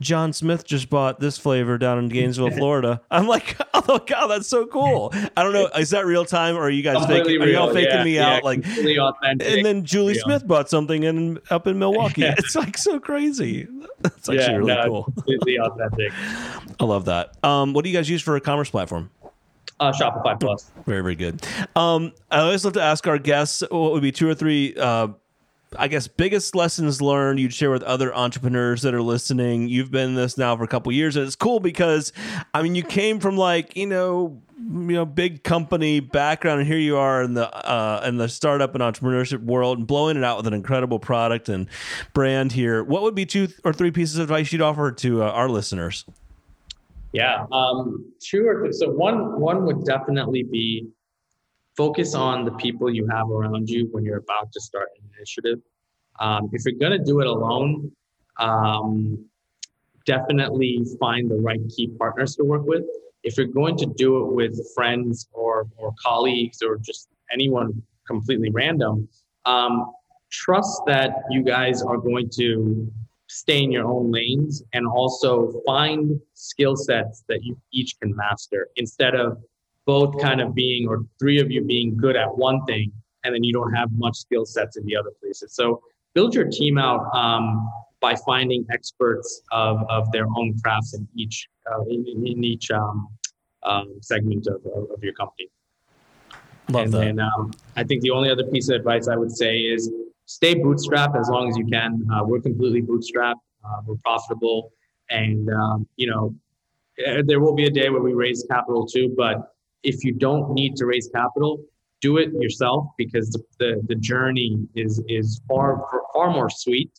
"John 0.00 0.32
Smith 0.32 0.64
just 0.64 0.88
bought 0.90 1.20
this 1.20 1.38
flavor 1.38 1.78
down 1.78 1.98
in 1.98 2.08
Gainesville, 2.08 2.50
Florida." 2.56 3.02
I'm 3.10 3.28
like, 3.28 3.56
"Oh 3.74 3.98
god, 3.98 4.28
that's 4.28 4.48
so 4.48 4.66
cool!" 4.66 5.12
I 5.36 5.42
don't 5.42 5.52
know, 5.52 5.66
is 5.78 5.90
that 5.90 6.06
real 6.06 6.24
time 6.24 6.56
or 6.56 6.62
are 6.62 6.70
you 6.70 6.82
guys 6.82 7.06
faking? 7.06 7.42
Are 7.42 7.46
y'all 7.46 7.72
faking 7.72 7.90
yeah, 7.92 8.04
me 8.04 8.14
yeah, 8.16 8.36
out? 8.36 8.44
Like, 8.44 8.64
and 8.66 9.40
then 9.40 9.84
Julie 9.84 10.14
real. 10.14 10.22
Smith 10.24 10.46
bought 10.46 10.70
something 10.70 11.02
in 11.02 11.38
up 11.50 11.66
in 11.66 11.78
Milwaukee. 11.78 12.22
Yeah. 12.22 12.34
It's 12.38 12.56
like 12.56 12.78
so 12.78 12.98
crazy. 12.98 13.68
It's 14.04 14.28
actually 14.28 14.56
really 14.56 14.74
no, 14.74 14.84
cool. 14.86 15.04
completely 15.04 15.58
authentic 15.60 16.12
I 16.80 16.84
love 16.84 17.06
that. 17.06 17.32
Um, 17.44 17.72
what 17.72 17.84
do 17.84 17.90
you 17.90 17.96
guys 17.96 18.08
use 18.08 18.22
for 18.22 18.36
a 18.36 18.40
commerce 18.40 18.70
platform? 18.70 18.93
Uh, 19.80 19.92
shopify 19.92 20.38
plus 20.38 20.70
Very, 20.86 21.02
very 21.02 21.14
good. 21.14 21.44
Um, 21.76 22.12
I 22.30 22.40
always 22.40 22.64
love 22.64 22.74
to 22.74 22.82
ask 22.82 23.06
our 23.06 23.18
guests 23.18 23.62
what 23.70 23.92
would 23.92 24.02
be 24.02 24.12
two 24.12 24.28
or 24.28 24.34
three, 24.34 24.74
uh, 24.76 25.08
I 25.76 25.88
guess, 25.88 26.06
biggest 26.06 26.54
lessons 26.54 27.02
learned 27.02 27.40
you'd 27.40 27.52
share 27.52 27.70
with 27.70 27.82
other 27.82 28.14
entrepreneurs 28.14 28.82
that 28.82 28.94
are 28.94 29.02
listening. 29.02 29.68
You've 29.68 29.90
been 29.90 30.10
in 30.10 30.14
this 30.14 30.38
now 30.38 30.56
for 30.56 30.62
a 30.62 30.68
couple 30.68 30.92
years, 30.92 31.16
and 31.16 31.26
it's 31.26 31.34
cool 31.34 31.58
because, 31.58 32.12
I 32.52 32.62
mean, 32.62 32.76
you 32.76 32.84
came 32.84 33.18
from 33.18 33.36
like 33.36 33.76
you 33.76 33.86
know, 33.86 34.40
you 34.56 34.94
know, 34.94 35.04
big 35.04 35.42
company 35.42 35.98
background, 35.98 36.60
and 36.60 36.68
here 36.68 36.78
you 36.78 36.96
are 36.96 37.24
in 37.24 37.34
the 37.34 37.52
uh, 37.52 38.04
in 38.06 38.18
the 38.18 38.28
startup 38.28 38.76
and 38.76 38.82
entrepreneurship 38.82 39.42
world, 39.42 39.78
and 39.78 39.86
blowing 39.86 40.16
it 40.16 40.22
out 40.22 40.36
with 40.36 40.46
an 40.46 40.54
incredible 40.54 41.00
product 41.00 41.48
and 41.48 41.66
brand 42.12 42.52
here. 42.52 42.84
What 42.84 43.02
would 43.02 43.16
be 43.16 43.26
two 43.26 43.48
or 43.64 43.72
three 43.72 43.90
pieces 43.90 44.18
of 44.18 44.24
advice 44.24 44.52
you'd 44.52 44.62
offer 44.62 44.92
to 44.92 45.24
uh, 45.24 45.30
our 45.30 45.48
listeners? 45.48 46.04
Yeah, 47.14 47.46
um, 47.52 48.12
two 48.20 48.44
or. 48.44 48.72
So 48.72 48.90
one 48.90 49.40
one 49.40 49.64
would 49.66 49.84
definitely 49.84 50.42
be 50.42 50.88
focus 51.76 52.12
on 52.12 52.44
the 52.44 52.50
people 52.52 52.92
you 52.92 53.06
have 53.06 53.30
around 53.30 53.70
you 53.70 53.88
when 53.92 54.04
you're 54.04 54.18
about 54.18 54.50
to 54.52 54.60
start 54.60 54.88
an 54.98 55.08
initiative. 55.16 55.60
Um, 56.18 56.50
if 56.52 56.64
you're 56.64 56.78
gonna 56.78 57.04
do 57.04 57.20
it 57.20 57.28
alone, 57.28 57.92
um, 58.40 59.24
definitely 60.06 60.84
find 60.98 61.30
the 61.30 61.36
right 61.36 61.60
key 61.76 61.86
partners 61.86 62.34
to 62.34 62.44
work 62.44 62.66
with. 62.66 62.82
If 63.22 63.38
you're 63.38 63.46
going 63.46 63.76
to 63.76 63.86
do 63.86 64.18
it 64.24 64.32
with 64.32 64.58
friends 64.74 65.28
or 65.32 65.68
or 65.76 65.94
colleagues 66.04 66.62
or 66.62 66.78
just 66.78 67.08
anyone 67.32 67.80
completely 68.08 68.50
random, 68.50 69.08
um, 69.44 69.92
trust 70.32 70.82
that 70.88 71.10
you 71.30 71.44
guys 71.44 71.80
are 71.80 71.96
going 71.96 72.28
to 72.30 72.92
stay 73.34 73.64
in 73.64 73.72
your 73.72 73.86
own 73.86 74.12
lanes 74.12 74.62
and 74.74 74.86
also 74.86 75.60
find 75.66 76.20
skill 76.34 76.76
sets 76.76 77.24
that 77.28 77.42
you 77.42 77.56
each 77.72 77.98
can 78.00 78.14
master 78.14 78.68
instead 78.76 79.16
of 79.16 79.38
both 79.86 80.20
kind 80.20 80.40
of 80.40 80.54
being 80.54 80.86
or 80.86 81.04
three 81.18 81.40
of 81.40 81.50
you 81.50 81.60
being 81.64 81.96
good 81.96 82.14
at 82.14 82.28
one 82.38 82.64
thing 82.64 82.92
and 83.24 83.34
then 83.34 83.42
you 83.42 83.52
don't 83.52 83.72
have 83.72 83.90
much 83.96 84.14
skill 84.16 84.46
sets 84.46 84.76
in 84.76 84.84
the 84.86 84.94
other 84.94 85.10
places 85.20 85.52
so 85.52 85.82
build 86.14 86.32
your 86.32 86.48
team 86.48 86.78
out 86.78 87.12
um, 87.12 87.68
by 88.00 88.14
finding 88.24 88.64
experts 88.70 89.42
of, 89.50 89.82
of 89.88 90.10
their 90.12 90.26
own 90.36 90.56
crafts 90.62 90.94
in 90.94 91.06
each 91.16 91.48
uh, 91.72 91.82
in, 91.88 92.04
in 92.06 92.44
each 92.44 92.70
um, 92.70 93.08
um, 93.64 93.98
segment 94.00 94.46
of, 94.46 94.60
of, 94.94 95.02
your 95.02 95.14
company 95.14 95.48
Love 96.68 96.84
and 96.84 96.92
that. 96.92 96.98
then 96.98 97.18
um, 97.18 97.50
I 97.74 97.82
think 97.82 98.02
the 98.02 98.10
only 98.10 98.30
other 98.30 98.44
piece 98.44 98.68
of 98.68 98.76
advice 98.76 99.08
I 99.08 99.16
would 99.16 99.32
say 99.32 99.58
is 99.58 99.90
stay 100.26 100.54
bootstrapped 100.54 101.18
as 101.18 101.28
long 101.28 101.48
as 101.48 101.56
you 101.56 101.66
can. 101.66 102.06
Uh, 102.12 102.24
we're 102.24 102.40
completely 102.40 102.82
bootstrapped. 102.82 103.34
Uh, 103.64 103.80
we're 103.86 103.96
profitable, 103.96 104.72
and 105.10 105.48
um, 105.50 105.86
you 105.96 106.10
know 106.10 106.34
eh, 107.04 107.22
there 107.26 107.40
will 107.40 107.54
be 107.54 107.66
a 107.66 107.70
day 107.70 107.88
where 107.90 108.02
we 108.02 108.12
raise 108.12 108.44
capital 108.50 108.86
too. 108.86 109.14
But 109.16 109.54
if 109.82 110.04
you 110.04 110.12
don't 110.12 110.52
need 110.52 110.76
to 110.76 110.86
raise 110.86 111.08
capital, 111.14 111.64
do 112.00 112.18
it 112.18 112.30
yourself 112.34 112.88
because 112.98 113.30
the 113.30 113.42
the, 113.58 113.82
the 113.88 113.94
journey 113.94 114.66
is 114.74 115.02
is 115.08 115.40
far 115.48 115.84
far 116.12 116.30
more 116.30 116.50
sweet. 116.50 116.90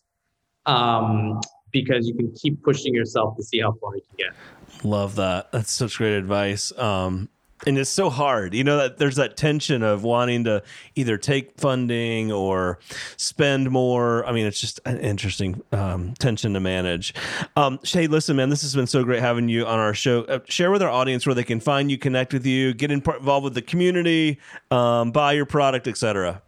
Um, 0.66 1.40
because 1.72 2.08
you 2.08 2.16
can 2.16 2.32
keep 2.32 2.64
pushing 2.64 2.96
yourself 2.96 3.36
to 3.36 3.44
see 3.44 3.60
how 3.60 3.74
far 3.74 3.96
you 3.96 4.02
can 4.02 4.30
get. 4.30 4.86
Love 4.86 5.16
that. 5.16 5.52
That's 5.52 5.74
such 5.74 5.98
great 5.98 6.16
advice. 6.16 6.72
Um, 6.78 7.28
and 7.66 7.78
it's 7.78 7.90
so 7.90 8.10
hard, 8.10 8.54
you 8.54 8.64
know 8.64 8.78
that 8.78 8.98
there's 8.98 9.16
that 9.16 9.38
tension 9.38 9.82
of 9.82 10.04
wanting 10.04 10.44
to 10.44 10.62
either 10.96 11.18
take 11.18 11.58
funding 11.58 12.32
or 12.32 12.80
spend 13.18 13.72
more. 13.72 14.26
I 14.26 14.34
mean, 14.34 14.46
it's 14.46 14.60
just 14.60 14.80
an 14.86 15.00
interesting 15.00 15.64
um, 15.72 16.14
tension 16.16 16.54
to 16.54 16.60
manage. 16.60 17.14
Um, 17.56 17.80
Shay, 17.84 18.08
listen, 18.08 18.36
man, 18.36 18.50
this 18.50 18.62
has 18.62 18.76
been 18.76 18.88
so 18.88 19.04
great 19.04 19.22
having 19.22 19.48
you 19.48 19.66
on 19.66 19.80
our 19.80 19.94
show. 19.94 20.24
Uh, 20.24 20.40
share 20.46 20.70
with 20.70 20.82
our 20.82 20.90
audience 20.90 21.26
where 21.26 21.34
they 21.34 21.44
can 21.44 21.60
find 21.62 21.90
you, 21.90 21.98
connect 21.98 22.34
with 22.34 22.46
you, 22.46 22.74
get 22.74 22.92
in, 22.92 22.98
involved 23.00 23.46
with 23.46 23.54
the 23.54 23.62
community, 23.62 24.38
um, 24.72 25.12
buy 25.12 25.32
your 25.32 25.46
product, 25.46 25.88
etc. 25.88 26.42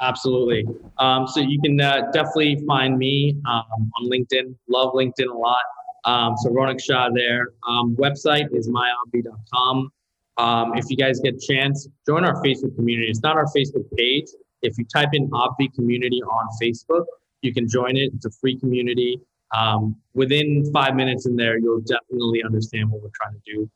Absolutely. 0.00 0.66
Um, 0.98 1.26
so 1.26 1.40
you 1.40 1.60
can 1.62 1.80
uh, 1.80 2.10
definitely 2.12 2.62
find 2.66 2.98
me 2.98 3.36
um, 3.48 3.90
on 3.96 4.10
LinkedIn. 4.10 4.54
Love 4.68 4.92
LinkedIn 4.92 5.30
a 5.30 5.36
lot. 5.36 5.62
Um, 6.04 6.36
so 6.36 6.50
Ronak 6.50 6.82
Shah 6.82 7.08
there. 7.14 7.52
Website 7.96 8.48
is 8.52 8.68
myobvi.com. 8.68 9.90
Um, 10.38 10.72
if 10.76 10.84
you 10.88 10.96
guys 10.96 11.20
get 11.20 11.34
a 11.34 11.38
chance, 11.38 11.88
join 12.06 12.24
our 12.24 12.34
Facebook 12.42 12.74
community. 12.76 13.08
It's 13.08 13.22
not 13.22 13.36
our 13.36 13.46
Facebook 13.46 13.84
page. 13.96 14.26
If 14.62 14.78
you 14.78 14.84
type 14.84 15.10
in 15.12 15.28
Obvi 15.30 15.72
Community 15.74 16.22
on 16.22 16.48
Facebook, 16.62 17.04
you 17.42 17.52
can 17.52 17.68
join 17.68 17.96
it. 17.96 18.12
It's 18.14 18.24
a 18.24 18.30
free 18.30 18.58
community. 18.58 19.20
Um, 19.54 19.96
within 20.14 20.70
five 20.72 20.94
minutes 20.94 21.26
in 21.26 21.36
there, 21.36 21.58
you'll 21.58 21.80
definitely 21.80 22.42
understand 22.42 22.90
what 22.90 23.02
we're 23.02 23.10
trying 23.14 23.34
to 23.34 23.40
do. 23.44 23.70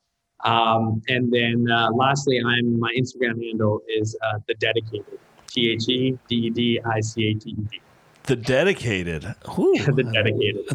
Um, 0.44 1.02
and 1.08 1.32
then 1.32 1.66
uh, 1.70 1.90
lastly, 1.90 2.40
I'm 2.44 2.78
my 2.78 2.94
Instagram 2.98 3.44
handle 3.44 3.82
is 3.88 4.16
uh, 4.24 4.38
the 4.46 4.54
dedicated. 4.54 5.18
T 5.48 5.70
H 5.70 5.88
E 5.88 6.18
D 6.28 6.36
E 6.36 6.50
D 6.50 6.80
I 6.84 7.00
C 7.00 7.28
A 7.28 7.34
T 7.34 7.50
E 7.50 7.54
D. 7.70 7.80
The 8.24 8.36
dedicated. 8.36 9.24
Ooh, 9.58 9.74
the 9.86 10.02
dedicated. 10.02 10.66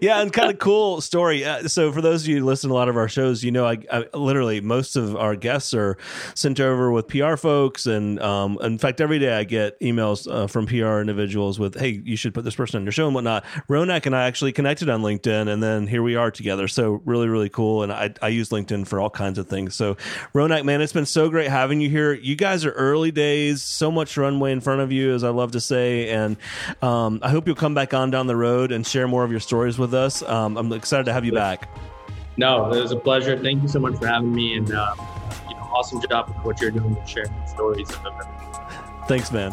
yeah, 0.01 0.21
and 0.21 0.33
kind 0.33 0.51
of 0.51 0.59
cool 0.59 1.01
story. 1.01 1.45
Uh, 1.45 1.69
so, 1.69 1.93
for 1.93 2.01
those 2.01 2.23
of 2.23 2.29
you 2.29 2.39
who 2.39 2.45
listen 2.45 2.69
to 2.69 2.75
a 2.75 2.77
lot 2.77 2.89
of 2.89 2.97
our 2.97 3.09
shows, 3.09 3.45
you 3.45 3.51
know, 3.51 3.67
I, 3.67 3.79
I 3.93 4.05
literally 4.15 4.61
most 4.61 4.97
of 4.97 5.15
our 5.17 5.37
guests 5.37 5.75
are 5.75 5.99
sent 6.35 6.61
over 6.61 6.91
with 6.91 7.09
PR 7.09 7.37
folks, 7.37 7.87
and 7.87 8.21
um, 8.21 8.59
in 8.63 8.79
fact, 8.79 9.01
every 9.01 9.19
day 9.19 9.37
I 9.37 9.45
get 9.45 9.79
emails 9.81 10.31
uh, 10.31 10.47
from 10.47 10.67
PR 10.67 11.01
individuals 11.01 11.59
with, 11.59 11.79
"Hey, 11.79 12.01
you 12.05 12.17
should 12.17 12.33
put 12.35 12.45
this 12.45 12.55
person 12.55 12.79
on 12.79 12.85
your 12.85 12.93
show 12.93 13.07
and 13.07 13.15
whatnot." 13.15 13.45
Ronak 13.69 14.07
and 14.07 14.17
I 14.17 14.27
actually 14.27 14.53
connected 14.53 14.89
on 14.89 15.03
LinkedIn, 15.03 15.49
and 15.49 15.63
then 15.63 15.87
here 15.87 16.03
we 16.03 16.17
are 16.17 16.31
together. 16.31 16.69
So, 16.69 17.03
really, 17.05 17.29
really 17.29 17.51
cool. 17.51 17.83
And 17.83 17.93
I, 17.93 18.15
I 18.23 18.29
use 18.29 18.49
LinkedIn 18.49 18.87
for 18.87 19.01
all 19.01 19.11
kinds 19.11 19.39
of 19.39 19.49
things. 19.49 19.75
So, 19.75 19.97
Ronak, 20.35 20.65
man, 20.65 20.81
it's 20.81 20.93
been 20.93 21.07
so 21.07 21.29
great 21.29 21.49
having 21.49 21.81
you 21.81 21.91
here. 21.91 22.15
You 22.15 22.37
guys 22.37 22.65
are 22.65 22.73
early 22.73 23.11
days, 23.11 23.63
so 23.63 23.91
much 23.91 24.17
runway 24.17 24.53
in 24.53 24.61
front 24.61 24.81
of 24.81 24.93
you, 24.93 25.15
as 25.15 25.25
I 25.25 25.31
love 25.31 25.53
to 25.53 25.61
say, 25.61 26.09
and 26.11 26.37
um, 26.81 27.21
I 27.23 27.31
hope 27.31 27.47
you'll 27.47 27.57
come 27.57 27.75
back 27.75 27.93
on 27.93 28.11
down 28.11 28.27
the 28.27 28.37
road 28.37 28.73
and 28.73 28.87
share 28.87 29.07
more 29.07 29.25
of 29.25 29.31
your 29.31 29.41
stories 29.59 29.77
with 29.77 29.93
us. 29.93 30.23
Um, 30.23 30.57
I'm 30.57 30.73
excited 30.73 31.07
to 31.07 31.13
have 31.13 31.25
you 31.25 31.33
back. 31.33 31.69
No, 32.37 32.73
it 32.73 32.81
was 32.81 32.93
a 32.93 32.97
pleasure. 32.97 33.37
Thank 33.37 33.61
you 33.61 33.69
so 33.69 33.81
much 33.81 33.99
for 33.99 34.07
having 34.07 34.33
me, 34.33 34.57
and 34.57 34.73
uh, 34.73 34.95
you 35.49 35.57
know, 35.57 35.63
awesome 35.75 36.01
job 36.09 36.29
with 36.29 36.37
what 36.45 36.61
you're 36.61 36.71
doing 36.71 36.95
with 36.95 37.09
sharing 37.09 37.33
stories. 37.49 37.91
Thanks, 39.09 39.33
man. 39.33 39.51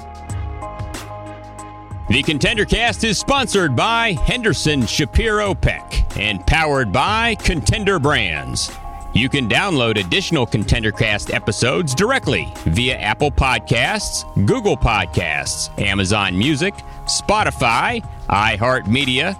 The 2.08 2.22
Contender 2.22 2.66
Cast 2.66 3.04
is 3.04 3.18
sponsored 3.18 3.76
by 3.76 4.12
Henderson 4.12 4.86
Shapiro 4.86 5.56
Peck 5.56 6.06
and 6.20 6.46
powered 6.46 6.92
by 6.92 7.34
Contender 7.34 7.98
Brands. 7.98 8.72
You 9.16 9.28
can 9.28 9.50
download 9.50 9.98
additional 9.98 10.46
Contender 10.46 10.92
Cast 10.92 11.34
episodes 11.34 11.96
directly 11.96 12.54
via 12.66 12.96
Apple 12.98 13.32
Podcasts, 13.32 14.24
Google 14.46 14.78
Podcasts, 14.78 15.72
Amazon 15.82 16.38
Music, 16.38 16.76
Spotify, 17.06 18.08
iHeartMedia, 18.28 19.40